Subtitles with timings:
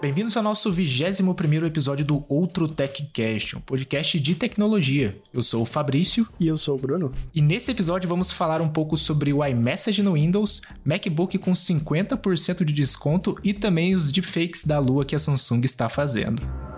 [0.00, 5.20] Bem-vindos ao nosso 21 episódio do Outro TechCast, um podcast de tecnologia.
[5.30, 6.26] Eu sou o Fabrício.
[6.40, 7.12] E eu sou o Bruno.
[7.34, 12.64] E nesse episódio vamos falar um pouco sobre o iMessage no Windows, MacBook com 50%
[12.64, 16.69] de desconto e também os deepfakes da lua que a Samsung está fazendo.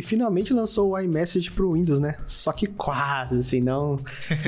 [0.00, 2.16] E finalmente lançou o iMessage pro Windows, né?
[2.24, 4.00] Só que quase, assim, não,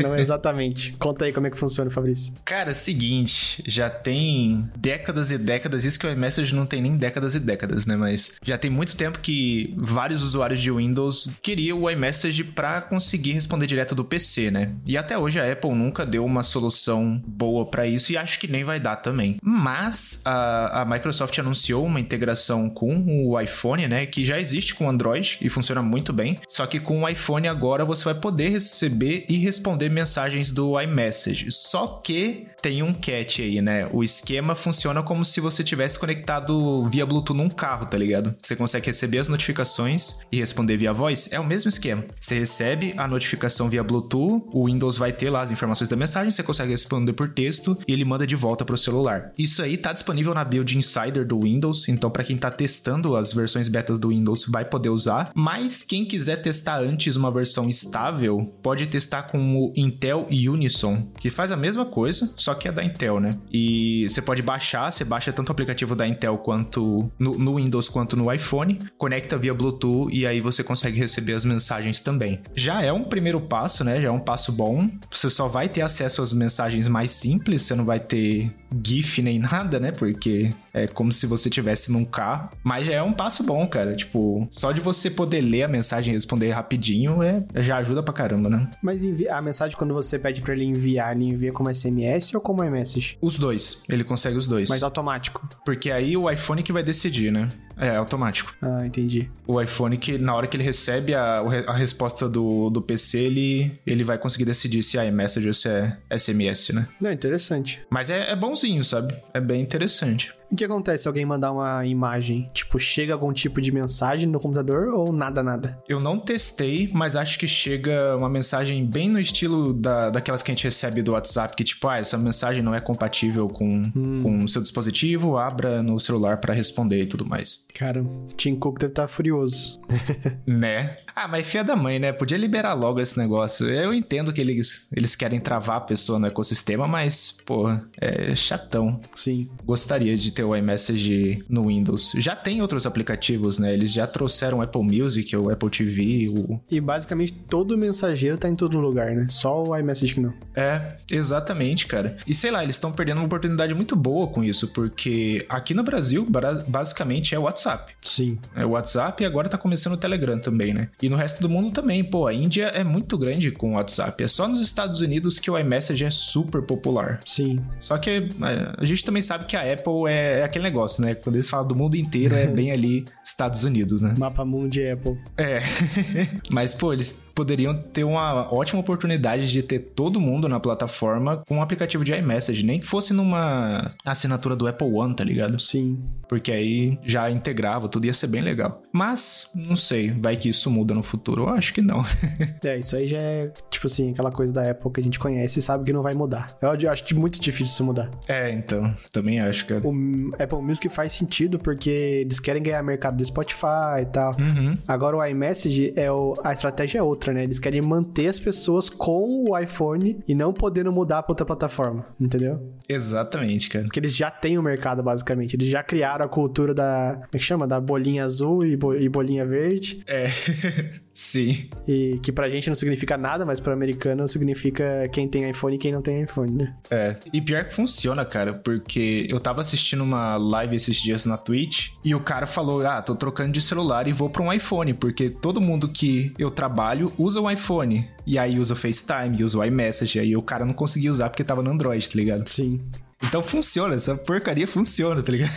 [0.03, 0.93] não exatamente.
[0.99, 2.33] Conta aí como é que funciona, Fabrício.
[2.43, 6.81] Cara, é o seguinte, já tem décadas e décadas, isso que o iMessage não tem
[6.81, 7.97] nem décadas e décadas, né?
[7.99, 13.33] Mas já tem muito tempo que vários usuários de Windows queriam o iMessage para conseguir
[13.33, 14.73] responder direto do PC, né?
[14.87, 18.49] E até hoje a Apple nunca deu uma solução boa para isso e acho que
[18.49, 19.37] nem vai dar também.
[19.43, 24.07] Mas a, a Microsoft anunciou uma integração com o iPhone, né?
[24.07, 26.39] Que já existe com o Android e funciona muito bem.
[26.49, 31.51] Só que com o iPhone agora você vai poder receber e responder mensagens do iMessage.
[31.51, 33.89] Só que tem um catch aí, né?
[33.93, 38.35] O esquema funciona como se você tivesse conectado via Bluetooth num carro, tá ligado?
[38.41, 41.29] Você consegue receber as notificações e responder via voz.
[41.33, 42.05] É o mesmo esquema.
[42.21, 46.31] Você recebe a notificação via Bluetooth, o Windows vai ter lá as informações da mensagem,
[46.31, 49.33] você consegue responder por texto e ele manda de volta pro celular.
[49.37, 53.33] Isso aí tá disponível na build Insider do Windows, então para quem tá testando as
[53.33, 58.45] versões betas do Windows vai poder usar mas quem quiser testar antes uma versão estável,
[58.63, 62.85] pode testar com o Intel Unison, que faz a mesma coisa, só que é da
[62.85, 63.31] Intel, né?
[63.53, 67.89] E você pode baixar, você baixa tanto o aplicativo da Intel quanto no, no Windows
[67.89, 72.41] quanto no iPhone, conecta via Bluetooth e aí você consegue receber as mensagens também.
[72.55, 74.01] Já é um primeiro passo, né?
[74.01, 74.89] Já é um passo bom.
[75.11, 78.53] Você só vai ter acesso às mensagens mais simples, você não vai ter
[78.85, 79.93] GIF nem nada, né?
[79.93, 82.51] Porque é como se você tivesse num carro.
[82.63, 83.95] Mas já é um passo bom, cara.
[83.95, 88.15] Tipo, só de você poder ler a mensagem e responder rapidinho é, já ajuda pra
[88.15, 88.69] caramba, né?
[88.83, 92.65] Mas a mensagem, quando você pede para ele enviar, ele envia como SMS ou como
[92.65, 93.19] iMessage?
[93.21, 93.83] Os dois.
[93.89, 94.69] Ele consegue os dois.
[94.69, 95.47] Mas automático.
[95.65, 97.49] Porque aí o iPhone que vai decidir, né?
[97.77, 98.55] É, automático.
[98.61, 99.31] Ah, entendi.
[99.47, 103.73] O iPhone que, na hora que ele recebe a, a resposta do, do PC, ele,
[103.87, 106.87] ele vai conseguir decidir se é iMessage ou se é SMS, né?
[107.05, 107.85] É interessante.
[107.91, 109.15] Mas é, é bonzinho, sabe?
[109.35, 110.33] É bem interessante.
[110.53, 112.51] O que acontece se alguém mandar uma imagem?
[112.53, 115.83] Tipo, chega algum tipo de mensagem no computador ou nada, nada?
[115.89, 120.53] Eu não testei, mas acho que chega uma mensagem bem no estilo da, daquelas que
[120.53, 124.23] a gente recebe do WhatsApp, que tipo, ah, essa mensagem não é compatível com, hum.
[124.23, 127.65] com o seu dispositivo, abra no celular para responder e tudo mais.
[127.75, 128.05] Cara,
[128.37, 129.81] Tim Cook deve estar tá furioso.
[130.47, 130.99] né?
[131.17, 132.13] Ah, mas filha da mãe, né?
[132.13, 133.71] Podia liberar logo esse negócio.
[133.71, 139.01] Eu entendo que eles, eles querem travar a pessoa no ecossistema, mas, pô, é chatão.
[139.15, 139.49] Sim.
[139.65, 142.13] Gostaria de ter ter o iMessage no Windows.
[142.17, 143.73] Já tem outros aplicativos, né?
[143.73, 146.61] Eles já trouxeram o Apple Music, o Apple TV, o...
[146.71, 149.27] E basicamente todo mensageiro tá em todo lugar, né?
[149.31, 150.35] Só o iMessage que não.
[150.55, 152.17] É, exatamente, cara.
[152.27, 155.83] E sei lá, eles estão perdendo uma oportunidade muito boa com isso, porque aqui no
[155.83, 156.27] Brasil,
[156.67, 157.95] basicamente é o WhatsApp.
[158.01, 158.39] Sim.
[158.55, 160.89] É o WhatsApp e agora tá começando o Telegram também, né?
[161.01, 162.03] E no resto do mundo também.
[162.03, 164.23] Pô, a Índia é muito grande com o WhatsApp.
[164.23, 167.21] É só nos Estados Unidos que o iMessage é super popular.
[167.25, 167.61] Sim.
[167.81, 168.29] Só que é,
[168.77, 171.15] a gente também sabe que a Apple é é, é, aquele negócio, né?
[171.15, 174.15] Quando eles falam do mundo inteiro, é bem ali Estados Unidos, né?
[174.19, 175.19] Mapa Mundi Apple.
[175.37, 175.61] É.
[176.51, 181.57] Mas, pô, eles poderiam ter uma ótima oportunidade de ter todo mundo na plataforma com
[181.57, 185.59] um aplicativo de iMessage, nem que fosse numa assinatura do Apple One, tá ligado?
[185.61, 186.03] Sim.
[186.29, 188.83] Porque aí já integrava, tudo ia ser bem legal.
[188.93, 191.43] Mas, não sei, vai que isso muda no futuro?
[191.43, 192.05] Eu acho que não.
[192.65, 195.59] é, isso aí já é, tipo assim, aquela coisa da Apple que a gente conhece
[195.59, 196.57] e sabe que não vai mudar.
[196.61, 198.11] Eu acho muito difícil isso mudar.
[198.27, 199.93] É, então, também acho, que O
[200.39, 204.37] Apple Music faz sentido porque eles querem ganhar mercado do Spotify e tal.
[204.39, 204.75] Uhum.
[204.87, 207.45] Agora o iMessage, é o, a estratégia é outra, né?
[207.45, 212.07] Eles querem manter as pessoas com o iPhone e não podendo mudar para outra plataforma,
[212.21, 212.61] entendeu?
[212.89, 213.85] Exatamente, cara.
[213.85, 215.57] Porque eles já têm o mercado, basicamente.
[215.57, 217.15] Eles já criaram a cultura da.
[217.15, 217.67] Como é que chama?
[217.67, 220.03] Da bolinha azul e, bo, e bolinha verde.
[220.07, 220.29] É.
[221.15, 221.69] Sim.
[221.87, 225.79] E que pra gente não significa nada, mas pro americano significa quem tem iPhone e
[225.79, 226.75] quem não tem iPhone, né?
[226.91, 227.17] É.
[227.33, 231.91] E pior que funciona, cara, porque eu tava assistindo uma live esses dias na Twitch
[232.05, 235.29] e o cara falou: Ah, tô trocando de celular e vou pra um iPhone, porque
[235.29, 238.09] todo mundo que eu trabalho usa o iPhone.
[238.27, 240.19] E aí usa o FaceTime, usa o iMessage.
[240.19, 242.49] Aí o cara não conseguia usar porque tava no Android, tá ligado?
[242.49, 242.81] Sim.
[243.23, 245.53] Então funciona, essa porcaria funciona, tá ligado?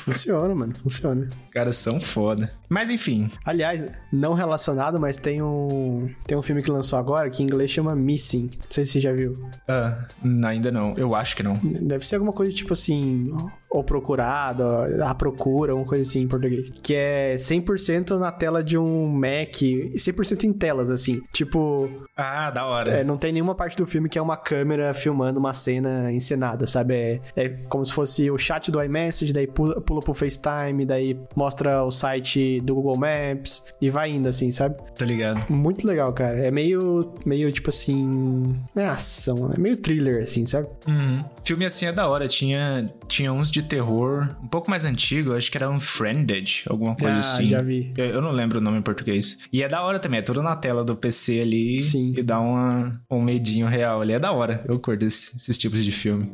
[0.00, 1.28] Funciona, mano, funciona.
[1.50, 2.50] Caras são foda.
[2.70, 3.28] Mas enfim.
[3.44, 7.70] Aliás, não relacionado, mas tem um tem um filme que lançou agora que em inglês
[7.70, 8.44] chama Missing.
[8.44, 9.32] Não sei se você já viu.
[9.66, 10.06] Ah,
[10.46, 10.94] ainda não.
[10.96, 11.54] Eu acho que não.
[11.54, 13.34] Deve ser alguma coisa tipo assim,
[13.70, 14.64] ou procurado,
[15.04, 16.70] a procura, uma coisa assim em português.
[16.82, 21.20] Que é 100% na tela de um Mac, 100% em telas, assim.
[21.32, 21.88] Tipo.
[22.16, 22.90] Ah, da hora.
[22.90, 26.66] É, não tem nenhuma parte do filme que é uma câmera filmando uma cena encenada,
[26.66, 26.94] sabe?
[26.94, 31.18] É, é como se fosse o chat do iMessage, daí pula, pula pro FaceTime, daí
[31.36, 34.76] mostra o site do Google Maps e vai indo, assim, sabe?
[34.96, 35.50] Tô ligado.
[35.50, 36.38] Muito legal, cara.
[36.38, 38.56] É meio, meio tipo assim.
[38.76, 40.68] É ação, é meio thriller, assim, sabe?
[40.86, 41.24] Uhum.
[41.44, 42.28] Filme assim é da hora.
[42.28, 47.16] Tinha, tinha uns de terror um pouco mais antigo, acho que era Unfriended, alguma coisa
[47.16, 47.46] ah, assim.
[47.46, 47.92] já vi.
[47.96, 49.38] Eu, eu não lembro o nome em português.
[49.52, 51.80] E é da hora também, é tudo na tela do PC ali.
[51.80, 52.14] Sim.
[52.16, 54.12] E dá uma, um medinho real ali.
[54.12, 54.64] É da hora.
[54.68, 56.30] Eu curto esses, esses tipos de filme.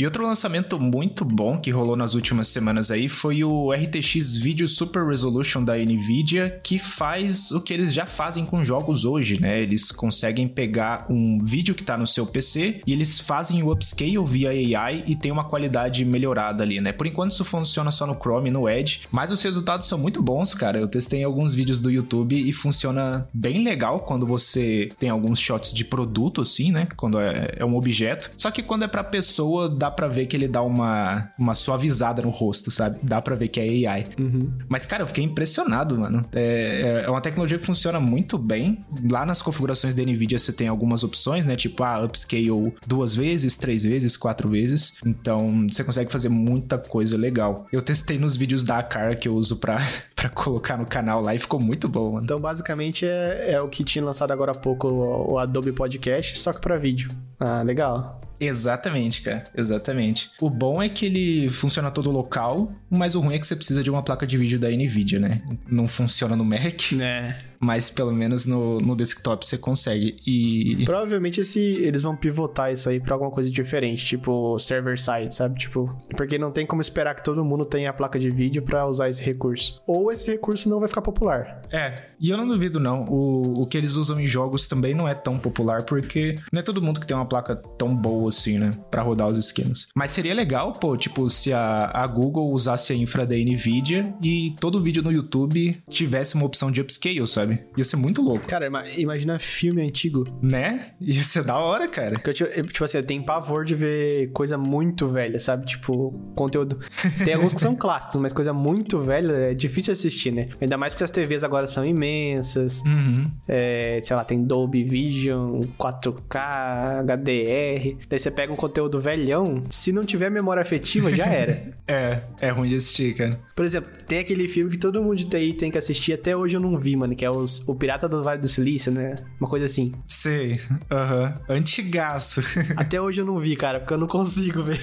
[0.00, 4.66] E outro lançamento muito bom que rolou nas últimas semanas aí foi o RTX Video
[4.66, 9.60] Super Resolution da Nvidia, que faz o que eles já fazem com jogos hoje, né?
[9.60, 14.24] Eles conseguem pegar um vídeo que tá no seu PC e eles fazem o upscale
[14.24, 14.48] via
[14.78, 16.92] AI e tem uma qualidade melhorada ali, né?
[16.92, 20.22] Por enquanto isso funciona só no Chrome e no Edge, mas os resultados são muito
[20.22, 20.78] bons, cara.
[20.80, 25.74] Eu testei alguns vídeos do YouTube e funciona bem legal quando você tem alguns shots
[25.74, 26.88] de produto, assim, né?
[26.96, 28.30] Quando é, é um objeto.
[28.34, 32.22] Só que quando é pra pessoa, dá pra ver que ele dá uma, uma suavizada
[32.22, 32.98] no rosto, sabe?
[33.02, 34.06] Dá pra ver que é AI.
[34.18, 34.52] Uhum.
[34.68, 36.24] Mas, cara, eu fiquei impressionado, mano.
[36.32, 38.78] É, é uma tecnologia que funciona muito bem.
[39.10, 41.56] Lá nas configurações da NVIDIA você tem algumas opções, né?
[41.56, 42.50] Tipo, ah, upscale
[42.86, 44.94] duas vezes, três vezes, quatro vezes.
[45.04, 47.66] Então, você consegue fazer muita coisa legal.
[47.72, 49.78] Eu testei nos vídeos da Acar que eu uso pra,
[50.20, 52.24] pra colocar no canal lá e ficou muito bom, mano.
[52.24, 56.38] Então, basicamente, é, é o que tinha lançado agora há pouco o, o Adobe Podcast,
[56.38, 57.10] só que pra vídeo.
[57.38, 58.20] Ah, legal.
[58.38, 59.44] Exatamente, cara.
[59.56, 60.30] Exatamente.
[60.38, 63.82] O bom é que ele funciona todo local, mas o ruim é que você precisa
[63.82, 65.40] de uma placa de vídeo da Nvidia, né?
[65.66, 66.92] Não funciona no Mac.
[66.92, 67.38] Né?
[67.60, 70.16] Mas pelo menos no, no desktop você consegue.
[70.26, 70.84] E.
[70.84, 75.58] Provavelmente esse, eles vão pivotar isso aí pra alguma coisa diferente, tipo server side, sabe?
[75.58, 78.86] Tipo, porque não tem como esperar que todo mundo tenha a placa de vídeo para
[78.86, 79.80] usar esse recurso.
[79.86, 81.62] Ou esse recurso não vai ficar popular.
[81.70, 83.04] É, e eu não duvido não.
[83.04, 86.62] O, o que eles usam em jogos também não é tão popular, porque não é
[86.62, 88.70] todo mundo que tem uma placa tão boa assim, né?
[88.90, 89.88] Pra rodar os esquemas.
[89.94, 94.54] Mas seria legal, pô, tipo, se a, a Google usasse a infra da Nvidia e
[94.58, 97.49] todo vídeo no YouTube tivesse uma opção de upscale, sabe?
[97.76, 98.46] Ia ser muito louco.
[98.46, 100.24] Cara, imagina filme antigo.
[100.42, 100.92] Né?
[101.00, 102.18] Ia ser da hora, cara.
[102.18, 105.66] Porque eu, tipo assim, eu tenho pavor de ver coisa muito velha, sabe?
[105.66, 106.78] Tipo, conteúdo.
[107.24, 110.48] Tem alguns que são clássicos, mas coisa muito velha é difícil assistir, né?
[110.60, 112.82] Ainda mais porque as TVs agora são imensas.
[112.86, 113.30] Uhum.
[113.48, 117.96] É, sei lá, tem Dolby Vision, 4K, HDR.
[118.08, 121.74] Daí você pega um conteúdo velhão, se não tiver memória afetiva, já era.
[121.86, 123.38] é, é ruim de assistir, cara.
[123.54, 126.56] Por exemplo, tem aquele filme que todo mundo de TI tem que assistir, até hoje
[126.56, 129.14] eu não vi, mano, que é os, O Pirata do Vale do Silício, né?
[129.38, 129.92] Uma coisa assim.
[130.06, 130.60] Sei,
[130.90, 131.34] aham.
[131.48, 131.56] Uhum.
[131.56, 132.42] Antigaço.
[132.76, 134.80] até hoje eu não vi, cara, porque eu não consigo ver.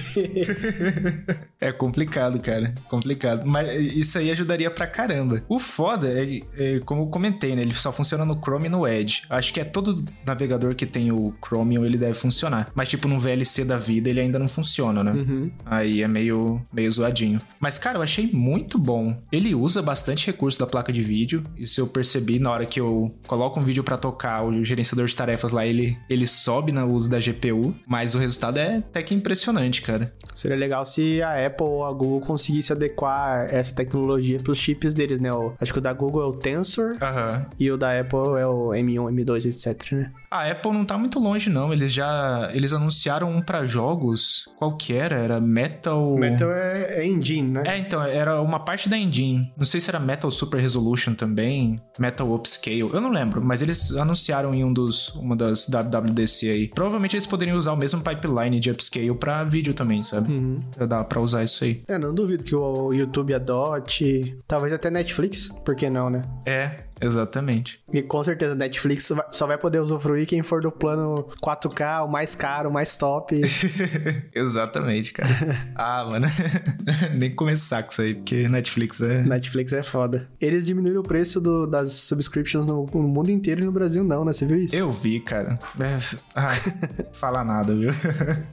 [1.60, 2.74] é complicado, cara.
[2.88, 3.46] Complicado.
[3.46, 5.42] Mas isso aí ajudaria pra caramba.
[5.48, 7.62] O foda é, é, como eu comentei, né?
[7.62, 9.22] Ele só funciona no Chrome e no Edge.
[9.30, 12.70] Acho que é todo navegador que tem o Chromium, ele deve funcionar.
[12.74, 15.12] Mas, tipo, no VLC da vida, ele ainda não funciona, né?
[15.12, 15.50] Uhum.
[15.64, 17.40] Aí é meio, meio zoadinho.
[17.60, 19.18] Mas, cara, eu achei muito bom.
[19.30, 21.44] Ele usa bastante recurso da placa de vídeo.
[21.56, 25.16] Isso eu percebi na hora que eu coloco um vídeo para tocar, o gerenciador de
[25.16, 27.74] tarefas lá, ele, ele sobe no uso da GPU.
[27.86, 30.12] Mas o resultado é até que impressionante, cara.
[30.34, 35.20] Seria legal se a Apple ou a Google conseguisse adequar essa tecnologia pros chips deles,
[35.20, 35.32] né?
[35.32, 37.46] O, acho que o da Google é o Tensor uhum.
[37.58, 40.12] e o da Apple é o M1, M2, etc, né?
[40.30, 41.72] A Apple não tá muito longe, não.
[41.72, 42.50] Eles já.
[42.52, 44.48] Eles anunciaram um pra jogos.
[44.56, 45.16] Qual que era?
[45.16, 46.16] Era Metal.
[46.16, 47.62] Metal é, é Engine, né?
[47.66, 49.52] É, então, era uma parte da Engine.
[49.56, 51.80] Não sei se era Metal Super Resolution também.
[51.98, 52.80] Metal Upscale.
[52.80, 55.08] Eu não lembro, mas eles anunciaram em um dos.
[55.14, 56.68] uma das WWDC aí.
[56.68, 60.32] Provavelmente eles poderiam usar o mesmo pipeline de upscale pra vídeo também, sabe?
[60.32, 60.58] Uhum.
[60.74, 61.82] Pra dar pra usar isso aí.
[61.88, 64.38] É, não duvido que o YouTube adote.
[64.46, 66.22] Talvez até Netflix, por que não, né?
[66.46, 67.80] É, Exatamente.
[67.92, 72.34] E com certeza Netflix só vai poder usufruir quem for do plano 4K, o mais
[72.34, 73.40] caro, o mais top.
[74.34, 75.28] Exatamente, cara.
[75.74, 76.26] ah, mano.
[77.16, 79.22] Nem começar com isso aí, porque Netflix é.
[79.22, 80.28] Netflix é foda.
[80.40, 84.24] Eles diminuíram o preço do, das subscriptions no, no, mundo inteiro e no Brasil não,
[84.24, 84.32] né?
[84.32, 84.76] Você viu isso?
[84.76, 85.58] Eu vi, cara.
[85.80, 85.98] É,
[86.34, 86.52] ah,
[87.12, 87.90] falar nada, viu?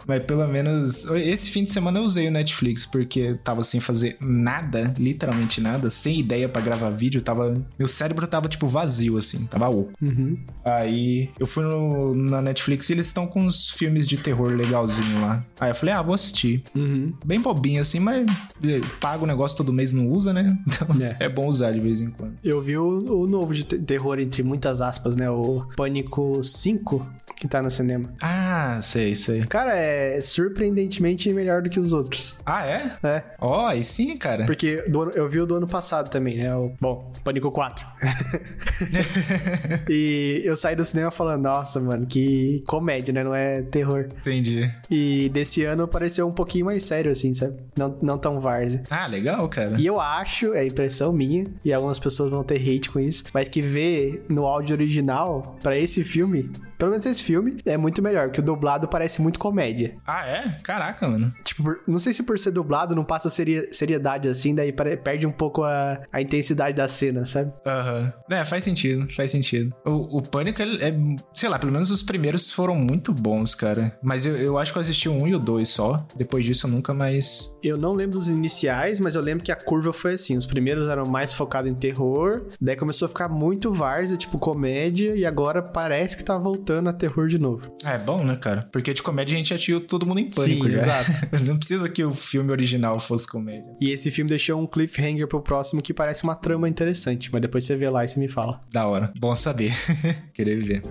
[0.08, 1.06] Mas pelo menos.
[1.12, 5.90] Esse fim de semana eu usei o Netflix porque tava sem fazer nada, literalmente nada,
[5.90, 7.22] sem ideia para gravar vídeo.
[7.22, 7.62] Tava.
[7.78, 9.46] Meu cérebro tava, tipo, vazio, assim.
[9.46, 9.92] Tava oco.
[10.01, 10.38] Uhum.
[10.63, 15.22] Aí eu fui no, na Netflix e eles estão com uns filmes de terror legalzinho
[15.22, 15.44] lá.
[15.60, 16.63] Aí eu falei, ah, vou assistir.
[16.75, 17.13] Uhum.
[17.25, 18.25] Bem bobinho assim, mas
[18.63, 20.58] eh, paga o negócio todo mês não usa, né?
[20.68, 21.25] Então É.
[21.25, 22.34] é, bom usar de vez em quando.
[22.44, 25.30] Eu vi o, o novo de te- terror, entre muitas aspas, né?
[25.30, 28.13] O Pânico 5, que tá no cinema.
[28.22, 29.42] Ah, sei, sei.
[29.46, 32.38] Cara, é surpreendentemente melhor do que os outros.
[32.46, 32.92] Ah, é?
[33.04, 33.24] É.
[33.39, 34.46] Ó, aí sim, cara.
[34.46, 36.56] Porque do eu vi o do ano passado também, né?
[36.56, 37.86] O, bom, Pânico 4.
[39.89, 43.24] e eu saí do cinema falando, nossa, mano, que comédia, né?
[43.24, 44.08] Não é terror.
[44.20, 44.72] Entendi.
[44.89, 47.58] E desse ano pareceu um pouquinho mais sério, assim, sabe?
[47.77, 48.82] Não, não tão várzea.
[48.89, 49.79] Ah, legal, cara.
[49.79, 53.48] E eu acho, é impressão minha, e algumas pessoas vão ter hate com isso, mas
[53.48, 58.27] que ver no áudio original pra esse filme, pelo menos esse filme, é muito melhor,
[58.27, 59.96] porque o dublado parece muito comédia.
[60.05, 60.60] Ah, é?
[60.63, 61.34] Caraca, mano.
[61.44, 65.63] Tipo, não sei se por ser dublado não passa seriedade assim, daí perde um pouco
[65.63, 67.53] a, a intensidade da cena, sabe?
[67.65, 68.13] Aham.
[68.29, 69.74] É, faz sentido, faz sentido.
[69.86, 70.93] O, o Pânico, ele é,
[71.34, 73.98] sei lá, pelo menos os primeiros foram muito bons, cara.
[74.01, 76.05] Mas eu, eu acho que eu assisti o um e o dois só.
[76.15, 77.55] Depois disso eu nunca mais.
[77.63, 80.38] Eu não lembro dos iniciais, mas eu lembro que a curva foi assim.
[80.38, 85.15] Os primeiros eram mais focados em terror, daí começou a ficar muito várzea, tipo comédia,
[85.15, 87.62] e agora parece que tá voltando a terror de novo.
[87.84, 88.67] Ah, é bom, né, cara?
[88.72, 90.77] Porque de comédia a gente já tinha todo mundo em pânico Sim, já.
[90.77, 91.12] exato.
[91.45, 93.65] Não precisa que o filme original fosse comédia.
[93.81, 97.63] E esse filme deixou um cliffhanger pro próximo que parece uma trama interessante, mas depois
[97.63, 98.62] você vê lá e você me fala.
[98.72, 99.12] Da hora.
[99.18, 99.72] Bom saber.
[100.34, 100.82] Querer ver.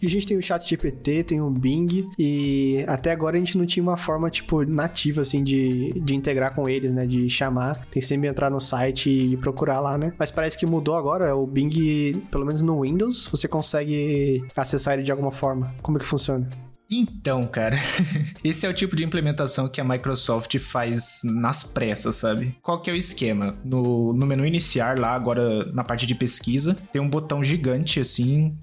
[0.00, 3.58] E a gente tem o chat GPT, tem o Bing, e até agora a gente
[3.58, 7.04] não tinha uma forma, tipo, nativa, assim, de, de integrar com eles, né?
[7.04, 7.74] De chamar.
[7.90, 10.12] Tem que sempre entrar no site e procurar lá, né?
[10.18, 11.34] Mas parece que mudou agora.
[11.34, 15.74] O Bing, pelo menos no Windows, você consegue acessar ele de alguma forma.
[15.82, 16.48] Como é que funciona?
[16.90, 17.76] Então, cara,
[18.42, 22.56] esse é o tipo de implementação que a Microsoft faz nas pressas, sabe?
[22.62, 23.56] Qual que é o esquema?
[23.62, 28.56] No, no menu iniciar lá, agora na parte de pesquisa, tem um botão gigante assim,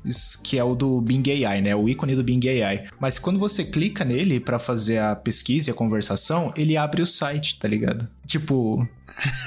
[0.43, 1.75] que é o do Bing AI, né?
[1.75, 2.87] O ícone do Bing AI.
[2.99, 7.07] Mas quando você clica nele pra fazer a pesquisa e a conversação, ele abre o
[7.07, 8.07] site, tá ligado?
[8.25, 8.87] Tipo,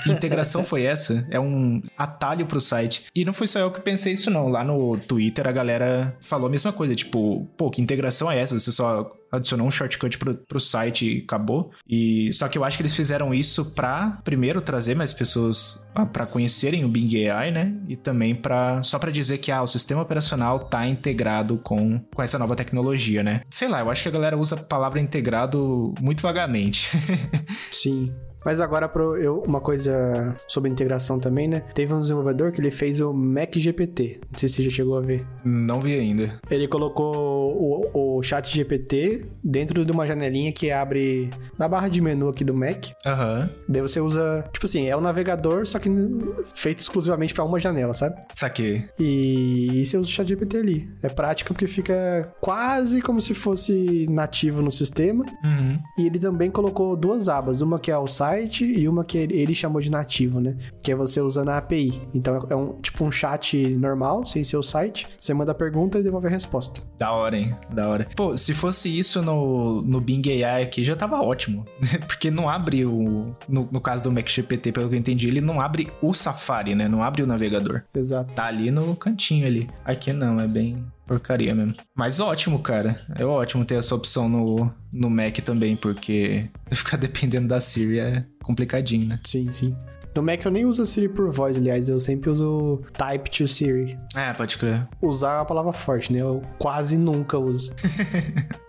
[0.05, 1.27] que integração foi essa?
[1.31, 3.07] É um atalho pro site.
[3.15, 4.49] E não foi só eu que pensei isso, não.
[4.49, 6.95] Lá no Twitter a galera falou a mesma coisa.
[6.95, 8.59] Tipo, pô, que integração é essa?
[8.59, 11.71] Você só adicionou um shortcut pro, pro site e acabou.
[11.89, 16.27] E só que eu acho que eles fizeram isso pra, primeiro, trazer mais pessoas pra
[16.27, 17.75] conhecerem o Bing AI, né?
[17.87, 22.23] E também para só pra dizer que ah, o sistema operacional tá integrado com, com
[22.23, 23.43] essa nova tecnologia, né?
[23.51, 26.91] Sei lá, eu acho que a galera usa a palavra integrado muito vagamente.
[27.71, 28.13] Sim.
[28.45, 31.61] Mas agora, pro, eu, uma coisa sobre integração também, né?
[31.75, 34.21] Teve um desenvolvedor que ele fez o Mac GPT.
[34.31, 35.27] Não sei se você já chegou a ver.
[35.45, 36.41] Não vi ainda.
[36.51, 42.01] Ele colocou o, o chat GPT dentro de uma janelinha que abre na barra de
[42.01, 42.87] menu aqui do Mac.
[43.05, 43.51] Aham.
[43.69, 45.91] Daí você usa, tipo assim, é o navegador, só que
[46.55, 48.17] feito exclusivamente pra uma janela, sabe?
[48.33, 48.89] Saquei.
[48.99, 50.91] E, e você usa o chat GPT ali.
[51.03, 55.25] É prático porque fica quase como se fosse nativo no sistema.
[55.45, 55.79] Uhum.
[55.99, 58.28] E ele também colocou duas abas, uma que é o site
[58.65, 60.57] e uma que ele chamou de nativo, né?
[60.83, 62.01] Que é você usando a API.
[62.15, 65.07] Então é um tipo um chat normal, sem ser o site.
[65.19, 66.81] Você manda a pergunta e devolve a resposta.
[66.99, 67.55] Da hora, hein?
[67.71, 68.07] Da hora.
[68.17, 71.65] Pô, se fosse isso no, no Bing AI aqui, já tava ótimo.
[72.07, 73.35] Porque não abre o.
[73.49, 76.75] No, no caso do Mac GPT, pelo que eu entendi, ele não abre o Safari,
[76.75, 76.89] né?
[76.89, 77.83] Não abre o navegador.
[77.95, 78.33] Exato.
[78.35, 79.69] Tá ali no cantinho ali.
[79.85, 81.75] Aqui não, é bem porcaria mesmo.
[81.97, 82.95] Mas ótimo, cara.
[83.19, 88.25] É ótimo ter essa opção no, no Mac também, porque ficar dependendo da Siri é
[88.45, 89.19] complicadinho, né?
[89.25, 89.75] Sim, sim.
[90.17, 93.47] No Mac eu nem uso a Siri por voz, aliás, eu sempre uso Type to
[93.47, 93.97] Siri.
[94.17, 94.89] É, pode crer.
[95.01, 96.21] Usar é uma palavra forte, né?
[96.21, 97.73] Eu quase nunca uso.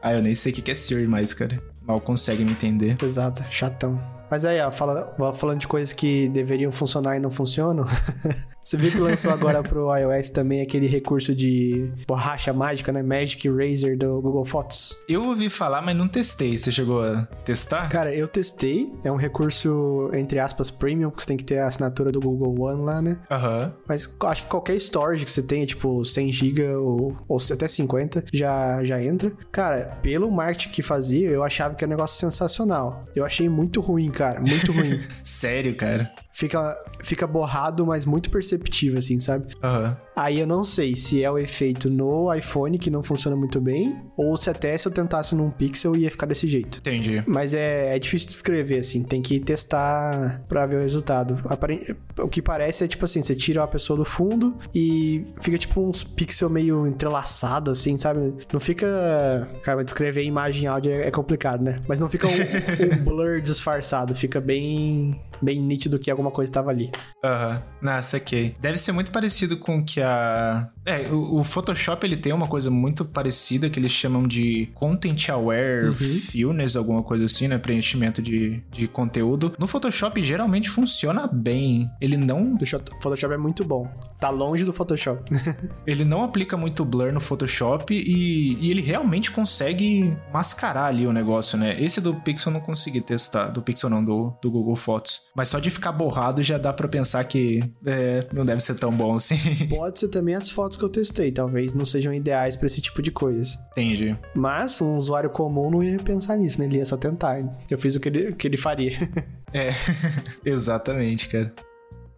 [0.02, 1.62] Ah, eu nem sei o que é Siri mais, cara.
[1.86, 2.96] Mal consegue me entender.
[3.04, 4.00] Exato, chatão.
[4.32, 7.86] Mas aí, ó, fala- falando de coisas que deveriam funcionar e não funcionam.
[8.64, 13.02] Você viu que lançou agora pro iOS também aquele recurso de borracha mágica, né?
[13.02, 14.96] Magic Eraser do Google Fotos.
[15.08, 16.58] Eu ouvi falar, mas não testei.
[16.58, 17.90] Você chegou a testar?
[17.90, 18.94] Cara, eu testei.
[19.04, 22.62] É um recurso, entre aspas, premium, que você tem que ter a assinatura do Google
[22.62, 23.18] One lá, né?
[23.32, 23.74] Aham.
[23.88, 28.26] Mas acho que qualquer storage que você tenha, tipo 100 GB ou, ou até 50,
[28.32, 29.32] já, já entra.
[29.52, 33.02] Cara, pelo marketing que fazia, eu achava que era um negócio sensacional.
[33.16, 34.40] Eu achei muito ruim, cara.
[34.40, 35.02] Muito ruim.
[35.24, 36.12] Sério, cara.
[36.40, 39.54] Fica, fica borrado, mas muito perceptível, assim, sabe?
[39.62, 39.98] Aham.
[40.16, 43.96] Aí eu não sei se é o efeito no iPhone que não funciona muito bem,
[44.18, 46.80] ou se até se eu tentasse num Pixel ia ficar desse jeito.
[46.80, 47.24] Entendi.
[47.28, 51.40] Mas é, é difícil de descrever, assim, tem que testar pra ver o resultado.
[51.46, 55.58] Apare- O que parece é tipo assim: você tira a pessoa do fundo e fica
[55.58, 58.34] tipo uns pixels meio entrelaçados, assim, sabe?
[58.54, 59.48] Não fica.
[59.64, 61.82] Cara, descrever imagem e áudio é é complicado, né?
[61.88, 62.32] Mas não fica um,
[63.00, 66.92] um blur disfarçado, fica bem, bem nítido que alguma coisa estava ali.
[67.24, 68.54] Aham, nossa, ok.
[68.60, 70.70] Deve ser muito parecido com o que a.
[70.86, 75.30] É, o, o Photoshop ele tem uma coisa muito parecida que eles chamam de Content
[75.30, 77.58] Aware Fewness, alguma coisa assim, né?
[77.58, 79.54] Preenchimento de, de conteúdo.
[79.58, 81.90] No Photoshop geralmente funciona bem.
[82.02, 83.88] Ele não, O Photoshop é muito bom.
[84.20, 85.24] Tá longe do Photoshop.
[85.88, 91.14] ele não aplica muito blur no Photoshop e, e ele realmente consegue mascarar ali o
[91.14, 91.82] negócio, né?
[91.82, 93.48] Esse do Pixel eu não consegui testar.
[93.48, 95.22] Do Pixel não, do, do Google Fotos.
[95.36, 98.92] Mas só de ficar borrado já dá pra pensar que é, não deve ser tão
[98.92, 99.38] bom assim.
[99.70, 103.02] Pode ser também as fotos que eu testei, talvez não sejam ideais pra esse tipo
[103.02, 103.58] de coisa.
[103.72, 104.18] Entendi.
[104.36, 106.66] Mas um usuário comum não ia pensar nisso, né?
[106.68, 107.40] Ele ia só tentar.
[107.70, 108.98] Eu fiz o que ele, o que ele faria.
[109.52, 109.72] É,
[110.46, 111.52] exatamente, cara.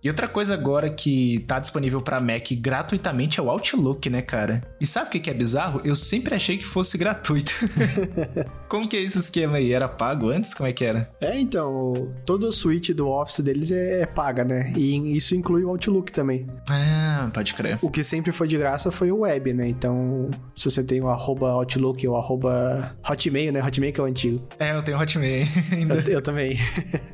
[0.03, 4.63] E outra coisa agora que tá disponível pra Mac gratuitamente é o Outlook, né, cara?
[4.79, 5.79] E sabe o que é bizarro?
[5.83, 7.51] Eu sempre achei que fosse gratuito.
[8.67, 9.73] Como que é esse esquema aí?
[9.73, 10.53] Era pago antes?
[10.53, 11.11] Como é que era?
[11.21, 11.93] É, então,
[12.25, 14.73] todo o suite do Office deles é, é paga, né?
[14.75, 16.47] E isso inclui o Outlook também.
[16.69, 17.77] Ah, pode crer.
[17.81, 19.67] O que sempre foi de graça foi o web, né?
[19.67, 23.61] Então, se você tem o arroba Outlook ou arroba Hotmail, né?
[23.61, 24.47] Hotmail que é o antigo.
[24.57, 25.95] É, eu tenho Hotmail ainda.
[25.95, 26.57] Eu, eu também.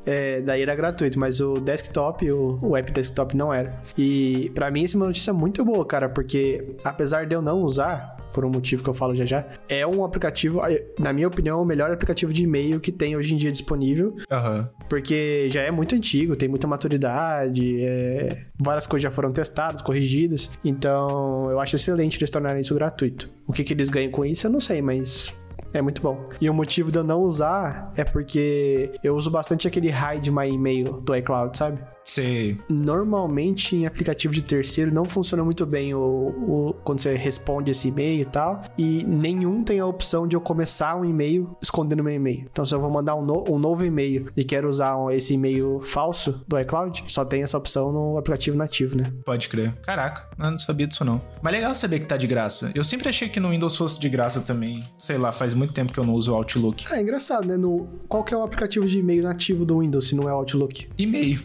[0.05, 3.81] É, daí era gratuito, mas o desktop, o, o app desktop não era.
[3.97, 7.61] E pra mim, essa é uma notícia muito boa, cara, porque apesar de eu não
[7.61, 10.61] usar, por um motivo que eu falo já já, é um aplicativo,
[10.99, 14.69] na minha opinião, o melhor aplicativo de e-mail que tem hoje em dia disponível, Aham.
[14.89, 20.51] porque já é muito antigo, tem muita maturidade, é, várias coisas já foram testadas, corrigidas,
[20.63, 23.29] então eu acho excelente eles tornarem isso gratuito.
[23.47, 25.35] O que, que eles ganham com isso, eu não sei, mas
[25.77, 26.29] é muito bom.
[26.41, 30.47] E o motivo de eu não usar é porque eu uso bastante aquele hide my
[30.49, 31.79] email do iCloud, sabe?
[32.03, 32.57] Sei.
[32.69, 37.89] Normalmente em aplicativo de terceiro não funciona muito bem o, o- quando você responde esse
[37.89, 38.61] e-mail e tal.
[38.77, 42.45] E nenhum tem a opção de eu começar um e-mail escondendo meu e-mail.
[42.51, 45.79] Então se eu vou mandar um, no- um novo e-mail e quero usar esse e-mail
[45.81, 49.03] falso do iCloud, só tem essa opção no aplicativo nativo, né?
[49.25, 49.73] Pode crer.
[49.83, 51.21] Caraca, eu não sabia disso não.
[51.41, 52.71] Mas legal saber que tá de graça.
[52.73, 54.79] Eu sempre achei que no Windows fosse de graça também.
[54.97, 56.85] Sei lá, faz muito tempo que eu não uso o Outlook.
[56.91, 57.57] É engraçado, né?
[57.57, 60.37] No, qual que é o aplicativo de e-mail nativo do Windows se não é o
[60.37, 60.87] Outlook?
[60.97, 61.39] E-mail.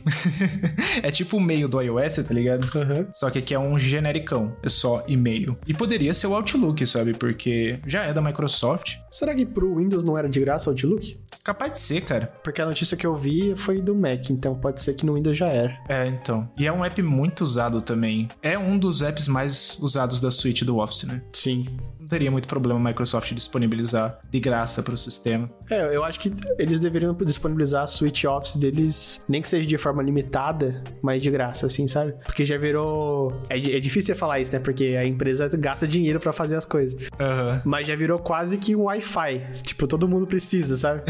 [1.02, 2.66] é tipo o meio do iOS, tá ligado?
[2.76, 3.06] Aham.
[3.12, 5.56] Só que aqui é um genericão, é só e-mail.
[5.66, 7.12] E poderia ser o Outlook, sabe?
[7.12, 8.96] Porque já é da Microsoft.
[9.10, 11.16] Será que pro Windows não era de graça o Outlook?
[11.42, 12.32] Capaz de ser, cara.
[12.44, 15.36] Porque a notícia que eu vi foi do Mac, então pode ser que no Windows
[15.36, 15.76] já era.
[15.88, 16.48] É, então.
[16.56, 18.28] E é um app muito usado também.
[18.40, 21.20] É um dos apps mais usados da suite do Office, né?
[21.32, 21.66] Sim.
[21.98, 25.50] Não teria muito problema a Microsoft disponibilizar de graça pro sistema.
[25.70, 29.78] É, eu acho que eles deveriam disponibilizar a suite Office deles, nem que seja de
[29.78, 32.14] forma limitada, mas de graça, assim, sabe?
[32.24, 33.32] Porque já virou.
[33.48, 34.58] É, é difícil você falar isso, né?
[34.58, 37.00] Porque a empresa gasta dinheiro pra fazer as coisas.
[37.18, 37.62] Aham.
[37.64, 39.46] Mas já virou quase que um Wi-Fi.
[39.62, 41.02] Tipo, todo mundo precisa, sabe?